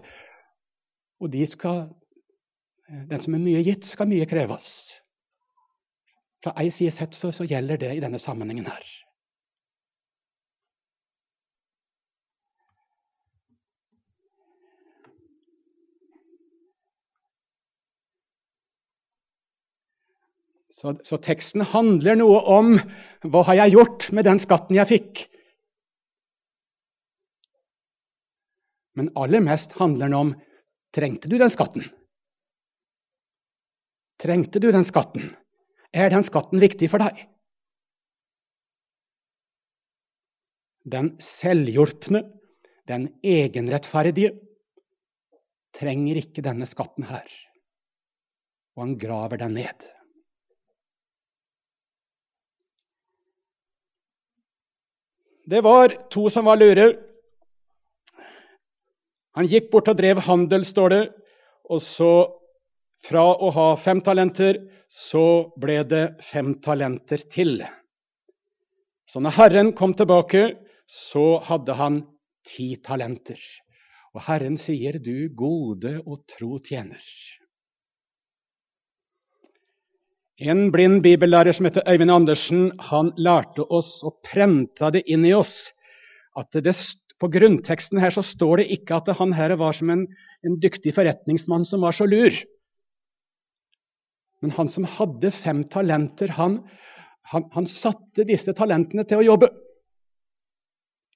og 1.20 1.32
de 1.34 1.44
skal, 1.50 1.90
den 2.88 3.20
som 3.20 3.36
er 3.36 3.44
mye 3.44 3.64
gitt, 3.66 3.84
skal 3.90 4.08
mye 4.08 4.28
kreves. 4.30 4.70
Fra 6.40 6.54
ei 6.62 6.70
side 6.72 6.94
sett 6.96 7.18
så, 7.18 7.34
så 7.36 7.44
gjelder 7.44 7.82
det 7.82 7.92
i 7.98 8.04
denne 8.04 8.22
sammenhengen 8.22 8.70
her. 8.70 8.86
Så, 20.80 20.94
så, 21.04 21.18
teksten 21.20 21.66
handler 21.74 22.16
noe 22.16 22.40
om 22.48 22.78
hva 23.28 23.42
har 23.50 23.58
jeg 23.66 23.74
gjort 23.74 24.06
med 24.16 24.24
den 24.30 24.40
skatten 24.40 24.78
jeg 24.78 24.88
fikk. 24.88 25.24
Men 28.96 29.12
aller 29.20 29.44
mest 29.44 29.76
handler 29.76 30.08
den 30.08 30.16
om 30.16 30.32
trengte 30.96 31.28
du 31.28 31.36
den 31.42 31.52
skatten. 31.52 31.84
Trengte 34.24 34.64
du 34.64 34.70
den 34.72 34.88
skatten? 34.88 35.28
Er 35.92 36.16
den 36.16 36.24
skatten 36.24 36.64
viktig 36.64 36.88
for 36.94 37.04
deg? 37.04 37.26
Den 40.88 41.18
selvhjulpne, 41.20 42.24
den 42.88 43.12
egenrettferdige, 43.20 44.32
trenger 45.76 46.24
ikke 46.24 46.44
denne 46.46 46.68
skatten 46.72 47.12
her. 47.12 47.28
Og 48.80 48.88
han 48.88 49.00
graver 49.00 49.44
den 49.44 49.60
ned. 49.60 49.92
Det 55.50 55.62
var 55.66 55.90
to 56.14 56.30
som 56.30 56.46
var 56.46 56.60
lure. 56.62 56.92
Han 59.34 59.48
gikk 59.50 59.72
bort 59.72 59.88
og 59.90 59.98
drev 59.98 60.22
handel, 60.28 60.66
står 60.68 60.94
det. 60.94 61.02
Og 61.74 61.82
så, 61.82 62.12
fra 63.06 63.24
å 63.34 63.50
ha 63.56 63.70
fem 63.82 64.02
talenter, 64.06 64.60
så 64.90 65.50
ble 65.58 65.80
det 65.90 66.04
fem 66.28 66.54
talenter 66.62 67.24
til. 67.34 67.64
Så 69.10 69.22
når 69.26 69.38
Herren 69.40 69.74
kom 69.78 69.96
tilbake, 69.98 70.44
så 70.86 71.40
hadde 71.46 71.78
han 71.82 72.02
ti 72.46 72.76
talenter. 72.86 73.42
Og 74.14 74.22
Herren 74.26 74.58
sier, 74.58 75.00
'Du 75.00 75.30
gode 75.34 75.98
og 76.06 76.26
tro 76.30 76.58
tjener'. 76.58 77.39
En 80.40 80.70
blind 80.72 81.02
bibellærer 81.04 81.52
som 81.52 81.66
heter 81.68 81.84
Øyvind 81.84 82.14
Andersen, 82.14 82.72
han 82.80 83.12
lærte 83.20 83.66
oss 83.68 83.98
og 84.08 84.22
prenta 84.24 84.88
det 84.96 85.02
inn 85.12 85.26
i 85.28 85.34
oss 85.36 85.74
at 86.40 86.56
det, 86.64 86.72
på 87.20 87.28
grunnteksten 87.28 88.00
her 88.00 88.14
så 88.16 88.24
står 88.24 88.62
det 88.62 88.70
ikke 88.72 89.02
at 89.02 89.10
han 89.20 89.34
her 89.36 89.52
var 89.60 89.76
som 89.76 89.90
en, 89.92 90.06
en 90.48 90.56
dyktig 90.64 90.94
forretningsmann 90.96 91.66
som 91.68 91.84
var 91.84 91.92
så 91.98 92.08
lur. 92.08 92.32
Men 94.40 94.54
han 94.56 94.72
som 94.72 94.88
hadde 94.88 95.34
fem 95.36 95.66
talenter, 95.68 96.32
han, 96.32 96.62
han, 97.28 97.50
han 97.52 97.68
satte 97.68 98.24
disse 98.24 98.56
talentene 98.56 99.04
til 99.04 99.20
å 99.20 99.26
jobbe. 99.34 99.50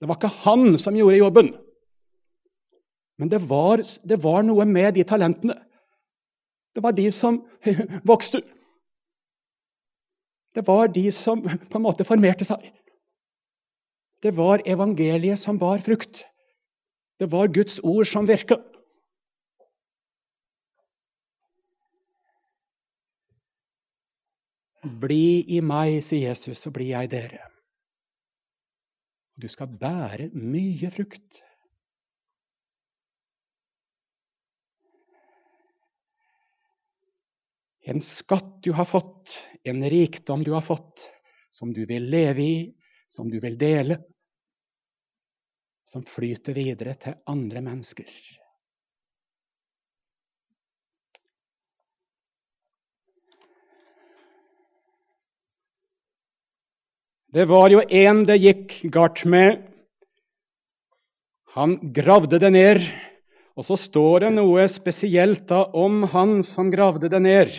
Det 0.01 0.09
var 0.09 0.19
ikke 0.19 0.33
han 0.41 0.75
som 0.81 0.97
gjorde 0.99 1.21
jobben, 1.21 1.53
men 3.21 3.31
det 3.31 3.39
var, 3.47 3.79
det 4.03 4.17
var 4.19 4.43
noe 4.43 4.65
med 4.67 4.97
de 4.97 5.07
talentene. 5.07 5.55
Det 6.75 6.83
var 6.83 6.91
de 6.97 7.07
som 7.13 7.39
vokste. 8.09 8.41
Det 10.53 10.67
var 10.67 10.87
de 10.93 11.11
som 11.11 11.41
på 11.43 11.79
en 11.79 11.85
måte 11.85 12.05
formerte 12.05 12.45
seg. 12.47 12.61
Det 14.23 14.35
var 14.37 14.63
evangeliet 14.69 15.41
som 15.41 15.57
bar 15.59 15.81
frukt. 15.83 16.23
Det 17.19 17.31
var 17.31 17.51
Guds 17.51 17.79
ord 17.83 18.05
som 18.07 18.27
virka. 18.29 18.59
Bli 24.83 25.43
i 25.55 25.61
meg, 25.63 26.01
sier 26.03 26.29
Jesus, 26.29 26.59
så 26.59 26.71
blir 26.75 26.91
jeg 26.91 27.11
dere. 27.11 27.39
Du 29.39 29.47
skal 29.49 29.71
bære 29.79 30.29
mye 30.35 30.91
frukt. 30.93 31.41
En 37.83 37.99
skatt 38.01 38.63
du 38.63 38.71
har 38.71 38.85
fått, 38.85 39.39
en 39.63 39.83
rikdom 39.89 40.43
du 40.43 40.51
har 40.51 40.63
fått, 40.63 41.09
som 41.51 41.73
du 41.73 41.83
vil 41.85 42.05
leve 42.09 42.41
i, 42.41 42.55
som 43.07 43.27
du 43.29 43.39
vil 43.43 43.57
dele, 43.59 43.97
som 45.83 46.05
flyter 46.07 46.55
videre 46.55 46.95
til 46.95 47.19
andre 47.27 47.61
mennesker. 47.65 48.07
Det 57.33 57.45
var 57.49 57.71
jo 57.73 57.81
en 57.81 58.23
det 58.29 58.37
gikk 58.37 58.73
galt 58.93 59.23
med. 59.25 59.59
Han 61.57 61.79
gravde 61.93 62.39
det 62.39 62.51
ned. 62.53 62.83
Og 63.57 63.65
så 63.65 63.77
står 63.77 64.23
det 64.23 64.31
noe 64.33 64.65
spesielt 64.69 65.47
da 65.49 65.63
om 65.77 66.03
han 66.09 66.39
som 66.45 66.71
gravde 66.73 67.09
det 67.09 67.21
ned. 67.21 67.53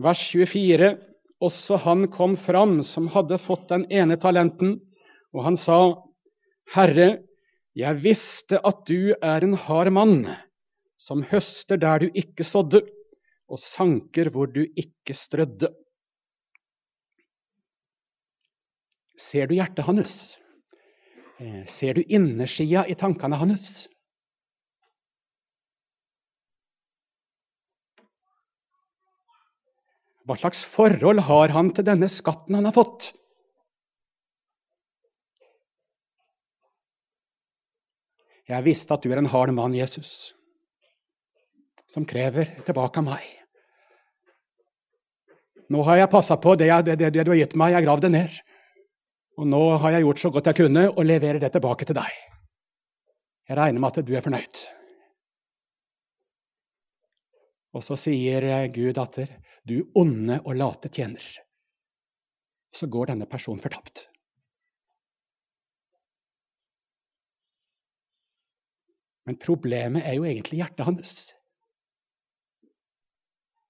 Vers 0.00 0.22
24. 0.32 0.96
Også 1.42 1.76
han 1.82 2.06
kom 2.12 2.36
fram 2.38 2.80
som 2.86 3.08
hadde 3.10 3.38
fått 3.42 3.68
den 3.72 3.84
ene 3.90 4.16
talenten, 4.20 4.76
og 5.34 5.44
han 5.48 5.58
sa, 5.58 5.78
Herre, 6.72 7.24
jeg 7.74 7.98
visste 8.04 8.60
at 8.62 8.84
du 8.86 9.14
er 9.16 9.44
en 9.44 9.56
hard 9.58 9.90
mann, 9.96 10.26
som 11.00 11.24
høster 11.26 11.80
der 11.80 12.04
du 12.04 12.18
ikke 12.18 12.46
sådde, 12.46 12.84
og 13.50 13.58
sanker 13.60 14.30
hvor 14.32 14.46
du 14.52 14.62
ikke 14.64 15.16
strødde. 15.16 15.72
Ser 19.18 19.48
du 19.48 19.56
hjertet 19.56 19.86
hans? 19.86 20.14
Eh, 21.40 21.64
ser 21.66 21.98
du 21.98 22.04
innersida 22.06 22.86
i 22.88 22.96
tankene 22.98 23.38
hans? 23.40 23.88
Hva 30.28 30.36
slags 30.38 30.62
forhold 30.68 31.24
har 31.26 31.52
han 31.54 31.72
til 31.74 31.86
denne 31.86 32.08
skatten 32.10 32.54
han 32.58 32.68
har 32.68 32.76
fått? 32.76 33.10
Jeg 38.50 38.66
visste 38.66 38.94
at 38.94 39.02
du 39.02 39.12
er 39.12 39.20
en 39.22 39.30
hard 39.30 39.52
mann, 39.54 39.74
Jesus, 39.74 40.32
som 41.90 42.06
krever 42.08 42.50
tilbake 42.66 43.00
av 43.00 43.06
meg. 43.06 43.28
Nå 45.72 45.82
har 45.86 46.02
jeg 46.02 46.12
passa 46.12 46.36
på 46.36 46.54
det, 46.60 46.68
jeg, 46.68 46.84
det, 46.84 46.96
det, 47.00 47.24
du 47.24 47.32
har 47.32 47.38
gitt 47.38 47.54
meg. 47.56 47.72
Jeg 47.72 47.86
gravd 47.86 48.04
det 48.04 48.12
ned. 48.12 48.40
Og 49.40 49.48
nå 49.48 49.62
har 49.80 49.94
jeg 49.94 50.04
gjort 50.04 50.20
så 50.20 50.30
godt 50.34 50.50
jeg 50.50 50.58
kunne 50.58 50.84
og 50.90 51.06
leverer 51.06 51.40
det 51.40 51.52
tilbake 51.54 51.86
til 51.88 51.96
deg. 51.96 52.18
Jeg 53.48 53.56
regner 53.56 53.80
med 53.80 53.88
at 53.88 54.06
du 54.06 54.12
er 54.12 54.24
fornøyd. 54.24 54.60
Og 57.72 57.84
så 57.86 57.96
sier 57.96 58.44
Gud 58.74 59.00
at 59.00 59.22
du 59.68 59.82
onde 59.98 60.40
og 60.42 60.56
late 60.58 60.90
tjener. 60.92 61.22
Så 62.72 62.88
går 62.90 63.12
denne 63.12 63.28
personen 63.30 63.62
fortapt. 63.62 64.06
Men 69.28 69.38
problemet 69.38 70.02
er 70.06 70.16
jo 70.18 70.26
egentlig 70.26 70.62
hjertet 70.62 70.86
hans. 70.88 71.12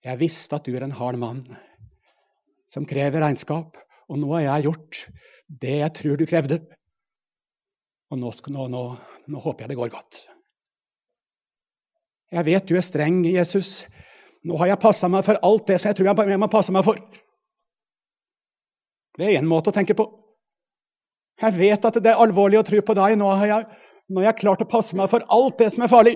Jeg 0.02 0.18
visste 0.18 0.56
at 0.56 0.66
du 0.66 0.74
er 0.74 0.86
en 0.86 0.96
hard 0.96 1.18
mann 1.20 1.42
som 2.72 2.86
krever 2.88 3.20
regnskap, 3.20 3.76
og 4.08 4.18
nå 4.18 4.30
har 4.32 4.46
jeg 4.46 4.66
gjort 4.66 5.02
det 5.62 5.74
jeg 5.82 5.94
tror 5.98 6.18
du 6.18 6.24
krevde. 6.28 6.58
Og 8.12 8.20
nå, 8.20 8.32
nå, 8.54 8.68
nå, 8.72 8.82
nå 9.28 9.42
håper 9.44 9.64
jeg 9.64 9.72
det 9.72 9.78
går 9.78 9.92
godt. 9.92 10.22
Jeg 12.32 12.48
vet 12.48 12.68
du 12.68 12.76
er 12.78 12.84
streng, 12.84 13.20
Jesus. 13.28 13.82
Nå 14.48 14.58
har 14.58 14.72
jeg 14.72 14.82
passa 14.82 15.08
meg 15.10 15.24
for 15.26 15.38
alt 15.46 15.68
det 15.70 15.78
som 15.78 15.90
jeg 15.90 15.98
tror 15.98 16.30
jeg 16.30 16.40
må 16.40 16.50
passe 16.50 16.74
meg 16.74 16.84
for. 16.86 16.98
Det 19.18 19.28
er 19.28 19.38
én 19.38 19.48
måte 19.48 19.70
å 19.70 19.76
tenke 19.76 19.94
på. 19.94 20.08
Jeg 21.42 21.58
vet 21.58 21.84
at 21.84 21.98
det 22.02 22.10
er 22.10 22.20
alvorlig 22.22 22.60
å 22.60 22.66
tro 22.66 22.80
på 22.82 22.96
deg. 22.96 23.16
Nå 23.20 23.30
har, 23.30 23.46
jeg, 23.48 23.88
nå 24.10 24.22
har 24.22 24.30
jeg 24.30 24.40
klart 24.42 24.62
å 24.64 24.68
passe 24.68 24.96
meg 24.98 25.10
for 25.12 25.24
alt 25.32 25.58
det 25.60 25.72
som 25.74 25.84
er 25.84 25.92
farlig. 25.92 26.14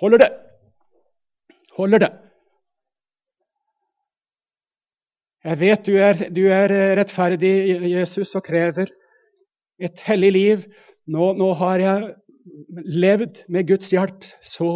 Holder 0.00 0.20
det? 0.20 0.30
Holder 1.76 2.04
det? 2.04 2.12
Jeg 5.46 5.60
vet 5.60 5.86
du 5.86 5.94
er, 6.02 6.22
du 6.34 6.42
er 6.50 6.72
rettferdig, 6.98 7.54
Jesus, 7.86 8.32
og 8.34 8.44
krever 8.48 8.90
et 9.78 10.00
hellig 10.08 10.32
liv. 10.34 10.64
Nå, 11.06 11.32
nå 11.38 11.52
har 11.60 11.82
jeg 11.82 12.08
levd 12.86 13.44
med 13.52 13.68
Guds 13.68 13.90
hjelp 13.92 14.26
så 14.44 14.70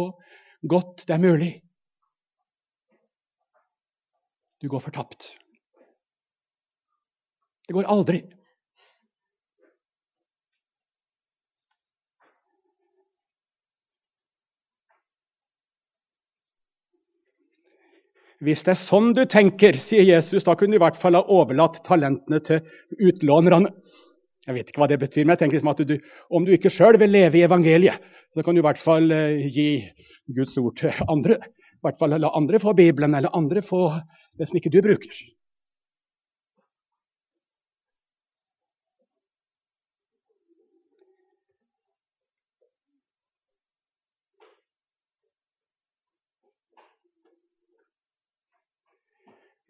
godt 0.67 1.05
det 1.07 1.15
er 1.15 1.23
mulig. 1.23 1.53
Du 4.61 4.67
går 4.69 4.83
fortapt. 4.83 5.31
Det 7.67 7.73
går 7.73 7.89
aldri. 7.89 8.21
Hvis 18.41 18.63
det 18.65 18.73
er 18.73 18.79
sånn 18.79 19.11
du 19.13 19.21
tenker, 19.29 19.77
sier 19.77 20.01
Jesus, 20.01 20.47
da 20.47 20.55
kunne 20.57 20.73
du 20.73 20.79
i 20.79 20.81
hvert 20.81 20.97
fall 20.97 21.13
ha 21.13 21.21
overlatt 21.29 21.83
talentene 21.85 22.39
til 22.41 22.63
utlånerne. 22.97 23.69
Jeg 24.47 24.57
vet 24.57 24.71
ikke 24.71 24.81
hva 24.81 24.87
det 24.89 24.97
betyr, 25.03 25.25
men 25.25 25.35
jeg 25.35 25.43
tenker 25.43 25.59
liksom 25.59 25.69
at 25.69 25.81
du, 25.85 25.97
om 26.33 26.45
du 26.45 26.55
ikke 26.55 26.71
sjøl 26.73 26.97
vil 26.97 27.13
leve 27.13 27.37
i 27.37 27.43
evangeliet, 27.45 28.01
så 28.33 28.41
kan 28.41 28.57
du 28.57 28.61
i 28.63 28.65
hvert 28.65 28.81
fall 28.81 29.11
uh, 29.13 29.37
gi 29.53 29.83
Guds 30.33 30.57
ord 30.57 30.79
til 30.81 31.03
andre. 31.13 31.37
I 31.77 31.85
hvert 31.85 31.99
fall 31.99 32.17
la 32.17 32.31
andre 32.37 32.61
få 32.61 32.73
Bibelen, 32.77 33.13
eller 33.17 33.37
andre 33.37 33.61
få 33.61 33.91
det 34.39 34.49
som 34.49 34.57
ikke 34.57 34.73
du 34.73 34.81
bruker. 34.81 35.21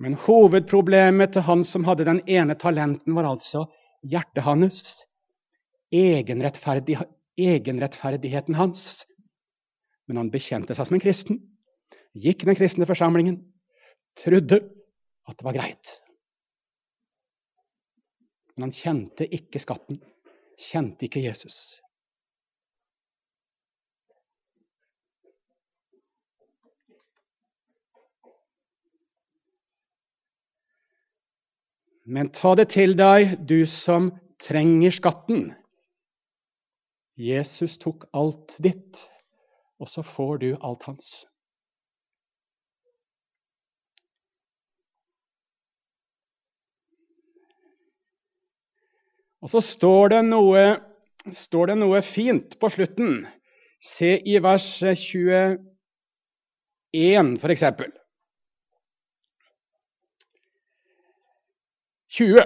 Men 0.02 0.16
hovedproblemet 0.24 1.36
til 1.36 1.46
han 1.46 1.62
som 1.68 1.84
hadde 1.86 2.08
den 2.08 2.24
ene 2.26 2.56
talenten, 2.58 3.14
var 3.14 3.28
altså 3.30 3.68
hjertet 4.02 4.44
hans, 4.46 4.82
egenrettferdig, 5.94 6.98
egenrettferdigheten 7.40 8.58
hans. 8.58 9.06
Men 10.08 10.22
han 10.22 10.32
bekjente 10.34 10.76
seg 10.76 10.88
som 10.88 10.98
en 10.98 11.04
kristen, 11.04 11.42
gikk 12.18 12.46
den 12.48 12.58
kristne 12.58 12.88
forsamlingen, 12.90 13.40
trodde 14.20 14.60
at 15.30 15.38
det 15.38 15.48
var 15.48 15.56
greit. 15.56 15.94
Men 18.56 18.68
han 18.68 18.76
kjente 18.76 19.28
ikke 19.32 19.62
skatten, 19.64 20.02
kjente 20.60 21.08
ikke 21.08 21.24
Jesus. 21.24 21.80
Men 32.12 32.28
ta 32.36 32.58
det 32.60 32.66
til 32.74 32.98
deg, 33.00 33.38
du 33.48 33.64
som 33.70 34.10
trenger 34.44 34.92
skatten. 34.92 35.54
Jesus 37.16 37.78
tok 37.80 38.04
alt 38.18 38.58
ditt, 38.60 39.06
og 39.80 39.88
så 39.88 40.04
får 40.04 40.42
du 40.42 40.50
alt 40.60 40.84
hans. 40.90 41.12
Og 49.42 49.50
så 49.56 49.62
står 49.64 50.12
det 50.14 50.22
noe, 50.28 50.66
står 51.34 51.72
det 51.72 51.78
noe 51.80 52.02
fint 52.06 52.60
på 52.60 52.70
slutten. 52.76 53.24
Se 53.82 54.18
i 54.20 54.36
vers 54.44 54.68
21, 54.84 55.58
f.eks. 57.40 57.64
20. 62.12 62.44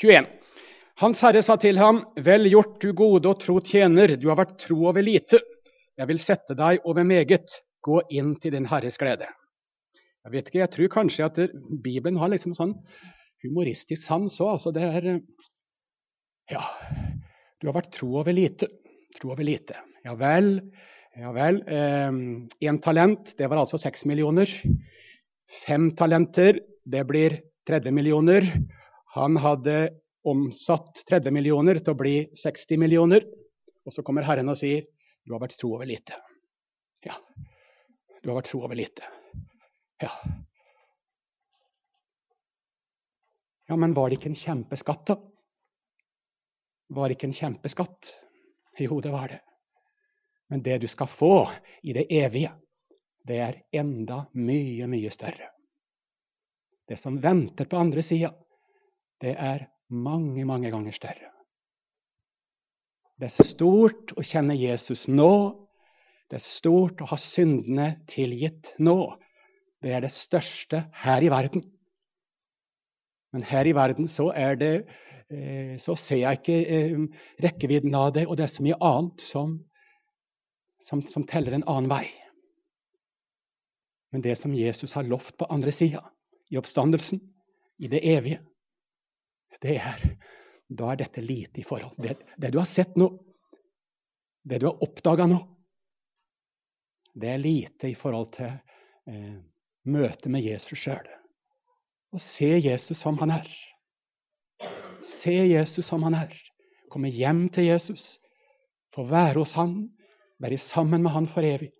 21. 0.00 0.26
Hans 1.02 1.20
herre 1.24 1.42
sa 1.44 1.58
til 1.60 1.76
ham, 1.76 1.98
Vel 2.24 2.48
gjort, 2.48 2.78
du 2.80 2.94
gode 2.96 3.28
og 3.28 3.42
tro 3.42 3.58
tjener, 3.60 4.14
du 4.16 4.30
har 4.30 4.38
vært 4.40 4.54
tro 4.64 4.78
over 4.88 5.04
lite. 5.04 5.42
Jeg 6.00 6.08
vil 6.08 6.20
sette 6.22 6.56
deg 6.56 6.80
over 6.88 7.04
meget. 7.04 7.58
Gå 7.84 7.98
inn 8.14 8.32
til 8.40 8.54
din 8.54 8.68
herres 8.70 8.96
glede. 8.96 9.28
Jeg 10.22 10.32
vet 10.32 10.48
ikke, 10.48 10.62
jeg 10.62 10.72
tror 10.72 10.92
kanskje 10.94 11.26
at 11.26 11.40
Bibelen 11.84 12.16
har 12.22 12.30
liksom 12.32 12.54
sånn 12.56 12.76
humoristisk 13.44 14.06
sans 14.06 14.40
òg. 14.40 14.54
Altså 14.54 14.72
det 14.72 14.88
er 14.88 15.10
Ja, 16.52 16.64
du 17.60 17.68
har 17.68 17.76
vært 17.76 17.92
tro 17.98 18.14
over 18.22 18.32
lite. 18.32 18.70
Tro 19.18 19.34
over 19.34 19.44
lite. 19.44 19.76
Ja 20.06 20.16
vel. 20.16 20.54
Ja 21.18 21.36
vel. 21.36 21.60
Én 21.68 22.48
eh, 22.56 22.80
talent, 22.80 23.34
det 23.36 23.50
var 23.50 23.60
altså 23.66 23.76
seks 23.82 24.06
millioner. 24.08 24.48
Fem 25.66 25.90
talenter, 25.98 26.62
det 26.88 27.04
blir 27.10 27.42
30 27.68 27.94
millioner. 27.94 28.46
Han 29.14 29.36
hadde 29.36 29.90
omsatt 30.24 31.04
30 31.08 31.34
millioner 31.34 31.78
til 31.78 31.94
å 31.94 31.98
bli 31.98 32.16
60 32.38 32.80
millioner. 32.80 33.26
Og 33.86 33.94
så 33.94 34.04
kommer 34.06 34.26
Herren 34.26 34.48
og 34.48 34.58
sier, 34.58 34.86
'Du 35.24 35.34
har 35.34 35.40
vært 35.40 35.58
tro 35.58 35.74
over 35.74 35.86
lite'. 35.86 36.18
Ja, 37.04 37.14
du 38.22 38.30
har 38.30 38.38
vært 38.38 38.50
tro 38.50 38.62
over 38.62 38.78
lite. 38.78 39.02
Ja. 40.02 40.10
Ja, 43.68 43.76
men 43.76 43.94
var 43.94 44.10
det 44.10 44.18
ikke 44.18 44.30
en 44.30 44.38
kjempeskatt, 44.38 45.06
da? 45.06 45.16
Var 46.92 47.08
det 47.08 47.16
ikke 47.16 47.30
en 47.30 47.38
kjempeskatt? 47.38 48.10
Jo, 48.78 49.00
det 49.00 49.12
var 49.12 49.28
det. 49.28 49.40
Men 50.50 50.62
det 50.62 50.78
du 50.82 50.88
skal 50.90 51.08
få 51.08 51.36
i 51.82 51.94
det 51.96 52.06
evige, 52.12 52.52
det 53.24 53.38
er 53.40 53.60
enda 53.72 54.26
mye, 54.34 54.86
mye 54.90 55.10
større. 55.14 55.51
Det 56.92 56.98
som 57.00 57.14
venter 57.24 57.64
på 57.64 57.78
andre 57.80 58.02
sida, 58.04 58.34
det 59.24 59.32
er 59.40 59.62
mange, 59.88 60.44
mange 60.44 60.68
ganger 60.68 60.92
større. 60.92 61.30
Det 63.16 63.30
er 63.30 63.48
stort 63.48 64.12
å 64.12 64.24
kjenne 64.26 64.58
Jesus 64.60 65.06
nå. 65.08 65.30
Det 66.28 66.36
er 66.36 66.44
stort 66.44 67.00
å 67.00 67.08
ha 67.08 67.16
syndene 67.16 67.88
tilgitt 68.12 68.74
nå. 68.84 68.98
Det 69.80 69.96
er 69.96 70.04
det 70.04 70.12
største 70.12 70.84
her 71.06 71.24
i 71.24 71.32
verden. 71.32 71.64
Men 73.32 73.48
her 73.48 73.72
i 73.72 73.72
verden 73.72 74.04
så 74.04 74.28
det 74.60 74.72
eh, 75.32 75.78
Så 75.80 75.96
ser 75.96 76.26
jeg 76.26 76.42
ikke 76.42 76.60
eh, 76.60 77.02
rekkevidden 77.40 77.94
av 77.96 78.12
det, 78.18 78.28
og 78.28 78.36
det 78.36 78.50
er 78.50 78.52
så 78.58 78.68
mye 78.68 78.82
annet 78.84 79.24
som, 79.32 79.62
som, 80.84 81.00
som 81.08 81.24
teller 81.24 81.56
en 81.56 81.64
annen 81.64 81.88
vei. 81.88 82.04
Men 84.12 84.20
det 84.20 84.36
som 84.36 84.52
Jesus 84.52 84.92
har 84.92 85.08
lovt 85.08 85.38
på 85.40 85.48
andre 85.48 85.72
sida, 85.72 86.04
i 86.52 86.58
oppstandelsen, 86.60 87.20
i 87.80 87.88
det 87.88 88.02
evige, 88.04 88.42
det 89.62 89.78
er 89.78 90.04
Da 90.72 90.86
er 90.88 90.96
dette 90.96 91.20
lite 91.20 91.60
i 91.60 91.64
forhold 91.68 91.98
det, 92.00 92.14
det 92.40 92.48
du 92.48 92.56
har 92.56 92.68
sett 92.68 92.96
nå, 92.96 93.10
det 94.48 94.62
du 94.62 94.70
har 94.70 94.82
oppdaga 94.82 95.26
nå. 95.28 95.36
Det 97.12 97.28
er 97.28 97.42
lite 97.42 97.90
i 97.90 97.94
forhold 97.98 98.30
til 98.38 98.48
eh, 98.48 99.36
møtet 99.84 100.30
med 100.32 100.46
Jesus 100.46 100.80
sjøl 100.80 101.10
og 102.12 102.20
se 102.20 102.48
Jesus 102.60 102.98
som 103.00 103.18
han 103.20 103.34
er. 103.36 103.48
Se 105.04 105.32
Jesus 105.32 105.86
som 105.88 106.02
han 106.08 106.16
er. 106.16 106.32
Komme 106.92 107.08
hjem 107.12 107.46
til 107.52 107.70
Jesus, 107.70 108.18
få 108.92 109.06
være 109.08 109.40
hos 109.40 109.54
han, 109.56 109.88
være 110.40 110.60
sammen 110.60 111.02
med 111.04 111.14
han 111.14 111.28
for 111.28 111.44
evig. 111.44 111.70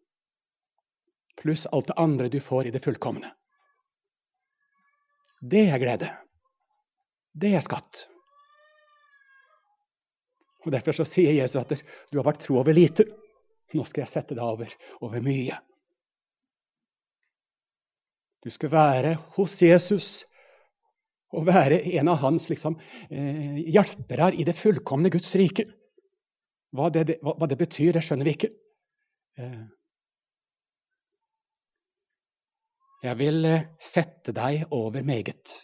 Pluss 1.41 1.67
alt 1.73 1.91
det 1.91 1.99
andre 2.01 2.29
du 2.33 2.41
får 2.41 2.69
i 2.69 2.73
det 2.73 2.85
fullkomne. 2.85 3.33
Det 5.43 5.67
er 5.69 5.81
glede. 5.83 6.09
Det 7.35 7.51
er 7.57 7.65
skatt. 7.65 8.07
Og 10.63 10.71
Derfor 10.71 10.95
så 10.95 11.07
sier 11.09 11.35
Jesus 11.35 11.59
at 11.59 11.75
du 12.13 12.21
har 12.21 12.29
vært 12.29 12.45
tro 12.45 12.61
over 12.61 12.77
lite. 12.77 13.09
Nå 13.75 13.85
skal 13.89 14.05
jeg 14.05 14.13
sette 14.13 14.37
deg 14.39 14.45
over, 14.45 14.71
over 15.03 15.25
mye. 15.25 15.59
Du 18.43 18.51
skal 18.51 18.73
være 18.73 19.17
hos 19.37 19.57
Jesus 19.63 20.11
og 21.33 21.47
være 21.49 21.81
en 21.97 22.11
av 22.13 22.19
hans 22.21 22.49
liksom, 22.51 22.75
eh, 23.09 23.63
hjelpere 23.73 24.33
i 24.37 24.45
det 24.45 24.55
fullkomne 24.59 25.11
Guds 25.11 25.31
rike. 25.39 25.65
Hva 26.77 26.91
det, 26.93 27.19
hva, 27.23 27.47
det, 27.49 27.59
betyr, 27.61 27.93
det 27.97 28.03
skjønner 28.05 28.29
vi 28.29 28.35
ikke. 28.37 28.51
Eh, 29.41 29.63
jeg 33.03 33.19
vil 33.19 33.45
eh, 33.49 33.69
sette 33.83 34.35
deg 34.37 34.67
over 34.71 35.03
meget. 35.07 35.57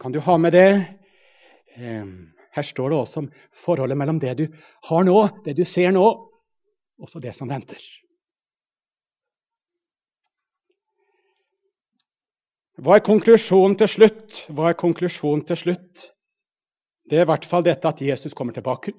Kan 0.00 0.14
du 0.14 0.20
ha 0.24 0.36
med 0.40 0.54
det? 0.56 0.68
Eh, 1.76 2.06
her 2.52 2.68
står 2.68 2.92
det 2.92 2.98
også 2.98 3.24
om 3.24 3.32
forholdet 3.64 3.98
mellom 3.98 4.20
det 4.20 4.36
du 4.38 4.46
har 4.88 5.04
nå, 5.08 5.18
det 5.44 5.56
du 5.58 5.64
ser 5.68 5.92
nå, 5.92 6.06
og 7.02 7.10
så 7.10 7.20
det 7.20 7.34
som 7.36 7.50
venter. 7.50 7.80
Hva 12.82 12.96
er 12.96 13.04
konklusjonen 13.04 13.76
til 13.78 13.90
slutt? 13.90 14.42
Hva 14.50 14.70
er 14.70 14.78
konklusjonen 14.80 15.44
til 15.46 15.58
slutt? 15.60 16.08
Det 17.08 17.18
er 17.18 17.26
i 17.26 17.30
hvert 17.30 17.46
fall 17.46 17.64
dette 17.66 17.88
at 17.88 18.00
Jesus 18.02 18.34
kommer 18.34 18.56
tilbake. 18.56 18.94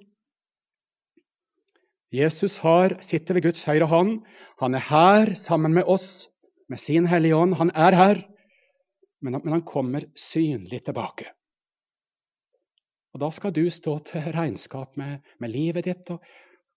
Jesus 2.14 2.60
har, 2.62 2.94
sitter 3.02 3.34
ved 3.34 3.48
Guds 3.48 3.64
høyre 3.66 3.88
hånd. 3.90 4.20
Han 4.62 4.78
er 4.78 4.86
her 4.86 5.34
sammen 5.40 5.74
med 5.74 5.90
oss, 5.90 6.28
med 6.70 6.78
sin 6.82 7.08
Hellige 7.10 7.36
Ånd. 7.36 7.56
Han 7.58 7.74
er 7.74 7.98
her, 7.98 8.22
men, 9.26 9.40
men 9.42 9.56
han 9.58 9.66
kommer 9.66 10.06
synlig 10.20 10.84
tilbake. 10.86 11.32
Og 13.14 13.22
Da 13.22 13.30
skal 13.34 13.54
du 13.54 13.66
stå 13.70 13.98
til 14.10 14.30
regnskap 14.34 14.98
med, 14.98 15.26
med 15.42 15.54
livet 15.54 15.90
ditt, 15.90 16.14
og 16.14 16.22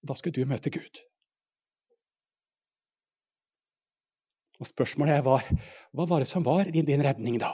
da 0.09 0.17
skal 0.17 0.33
du 0.33 0.43
møte 0.49 0.73
Gud. 0.73 1.05
Og 4.61 4.69
Spørsmålet 4.69 5.19
er 5.19 5.25
hva, 5.25 5.39
hva 5.93 6.09
var 6.09 6.25
det 6.25 6.33
som 6.33 6.45
var 6.45 6.69
din, 6.73 6.89
din 6.89 7.05
redning 7.05 7.37
da? 7.41 7.53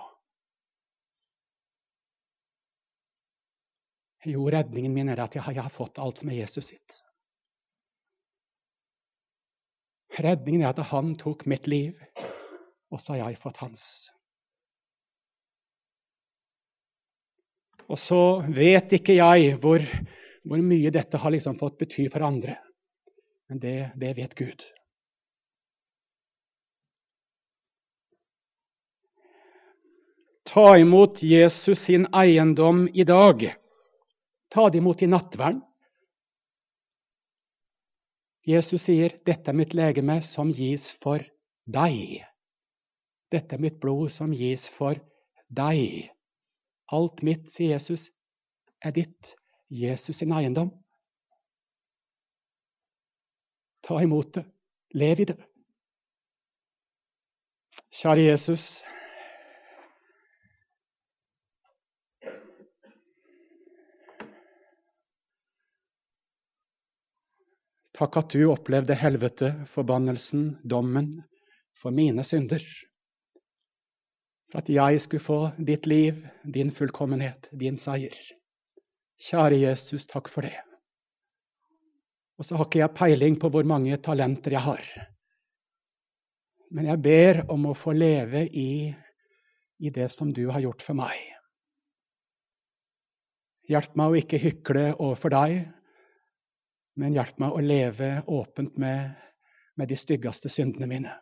Jo, 4.27 4.47
redningen 4.47 4.95
min 4.95 5.11
er 5.11 5.19
at 5.25 5.35
jeg, 5.35 5.43
jeg 5.51 5.67
har 5.67 5.75
fått 5.75 5.99
alt 5.99 6.23
som 6.23 6.31
er 6.31 6.45
Jesus 6.45 6.71
sitt. 6.71 7.03
Redningen 10.21 10.67
er 10.67 10.75
at 10.75 10.91
han 10.91 11.15
tok 11.17 11.47
mitt 11.49 11.69
liv, 11.71 11.97
og 12.93 13.01
så 13.01 13.15
har 13.15 13.31
jeg 13.31 13.41
fått 13.41 13.63
hans. 13.63 13.85
Og 17.89 17.99
så 18.01 18.21
vet 18.53 18.93
ikke 18.97 19.17
jeg 19.17 19.57
hvor, 19.61 19.83
hvor 20.45 20.61
mye 20.65 20.93
dette 20.93 21.21
har 21.21 21.33
liksom 21.33 21.57
fått 21.61 21.81
bety 21.81 22.07
for 22.13 22.25
andre. 22.25 22.59
Men 23.49 23.61
det, 23.61 23.77
det 24.01 24.13
vet 24.17 24.37
Gud. 24.37 24.65
Ta 30.53 30.77
imot 30.77 31.23
Jesus 31.25 31.85
sin 31.87 32.07
eiendom 32.13 32.85
i 32.93 33.05
dag. 33.09 33.45
Ta 34.53 34.69
det 34.69 34.83
imot 34.83 35.03
i 35.03 35.09
nattverden. 35.09 35.63
Jesus 38.47 38.83
sier, 38.89 39.15
'Dette 39.23 39.51
er 39.51 39.55
mitt 39.55 39.75
legeme 39.75 40.19
som 40.23 40.51
gis 40.51 40.93
for 41.03 41.23
deg'. 41.67 42.25
Dette 43.31 43.55
er 43.57 43.63
mitt 43.63 43.79
blod 43.81 44.11
som 44.11 44.33
gis 44.35 44.69
for 44.69 44.99
deg. 45.49 46.11
Alt 46.93 47.23
mitt, 47.23 47.49
sier 47.51 47.77
Jesus, 47.77 48.11
er 48.83 48.93
ditt. 48.93 49.37
Jesus 49.73 50.19
sin 50.19 50.33
eiendom. 50.37 50.69
Ta 53.83 54.03
imot 54.05 54.35
det. 54.35 54.45
Lev 54.93 55.23
i 55.23 55.25
det. 55.31 55.39
Kjære 57.89 58.27
Jesus. 58.27 58.83
Takk 68.03 68.17
at 68.19 68.33
du 68.35 68.49
opplevde 68.51 68.97
helvete, 68.99 69.49
forbannelsen, 69.71 70.57
dommen 70.67 71.13
for 71.79 71.95
mine 71.95 72.25
synder. 72.27 72.63
For 74.51 74.59
at 74.59 74.71
jeg 74.75 75.03
skulle 75.05 75.23
få 75.23 75.37
ditt 75.63 75.85
liv, 75.87 76.17
din 76.43 76.73
fullkommenhet, 76.75 77.47
din 77.55 77.77
seier. 77.79 78.17
Kjære 79.23 79.61
Jesus, 79.61 80.09
takk 80.11 80.27
for 80.33 80.43
det. 80.43 80.57
Og 82.43 82.49
så 82.49 82.59
har 82.59 82.67
ikke 82.67 82.81
jeg 82.81 82.95
peiling 82.99 83.37
på 83.39 83.53
hvor 83.55 83.69
mange 83.71 83.95
talenter 84.03 84.57
jeg 84.57 84.65
har. 84.65 84.89
Men 86.75 86.89
jeg 86.91 87.03
ber 87.05 87.45
om 87.55 87.69
å 87.71 87.77
få 87.79 87.95
leve 87.95 88.49
i, 88.51 88.91
i 89.79 89.95
det 89.95 90.09
som 90.11 90.35
du 90.35 90.49
har 90.51 90.65
gjort 90.65 90.83
for 90.83 90.99
meg. 90.99 91.15
Hjelp 93.71 93.95
meg 93.95 94.11
å 94.11 94.19
ikke 94.25 94.43
hykle 94.43 94.89
overfor 94.97 95.37
deg, 95.37 95.71
men 97.01 97.15
hjelp 97.17 97.39
meg 97.41 97.55
å 97.55 97.61
leve 97.65 98.09
åpent 98.29 98.77
med, 98.81 99.13
med 99.77 99.89
de 99.89 99.97
styggeste 99.97 100.51
syndene 100.53 100.89
mine. 100.91 101.15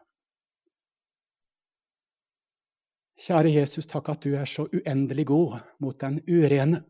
Kjære 3.20 3.52
Jesus, 3.52 3.86
takk 3.86 4.08
at 4.14 4.22
du 4.24 4.32
er 4.34 4.48
så 4.48 4.64
uendelig 4.72 5.26
god 5.28 5.58
mot 5.84 5.98
den 6.00 6.22
urene, 6.24 6.80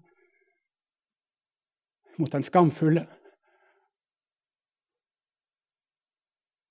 mot 2.18 2.31
den 2.31 2.47
skamfulle. 2.47 3.03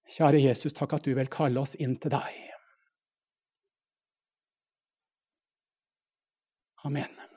Kjære 0.09 0.39
Jesus, 0.47 0.73
takk 0.73 0.95
at 0.97 1.05
du 1.05 1.11
vil 1.17 1.29
kalle 1.29 1.61
oss 1.61 1.75
inn 1.75 1.97
til 1.99 2.15
deg. 2.15 2.45
Amen. 6.87 7.28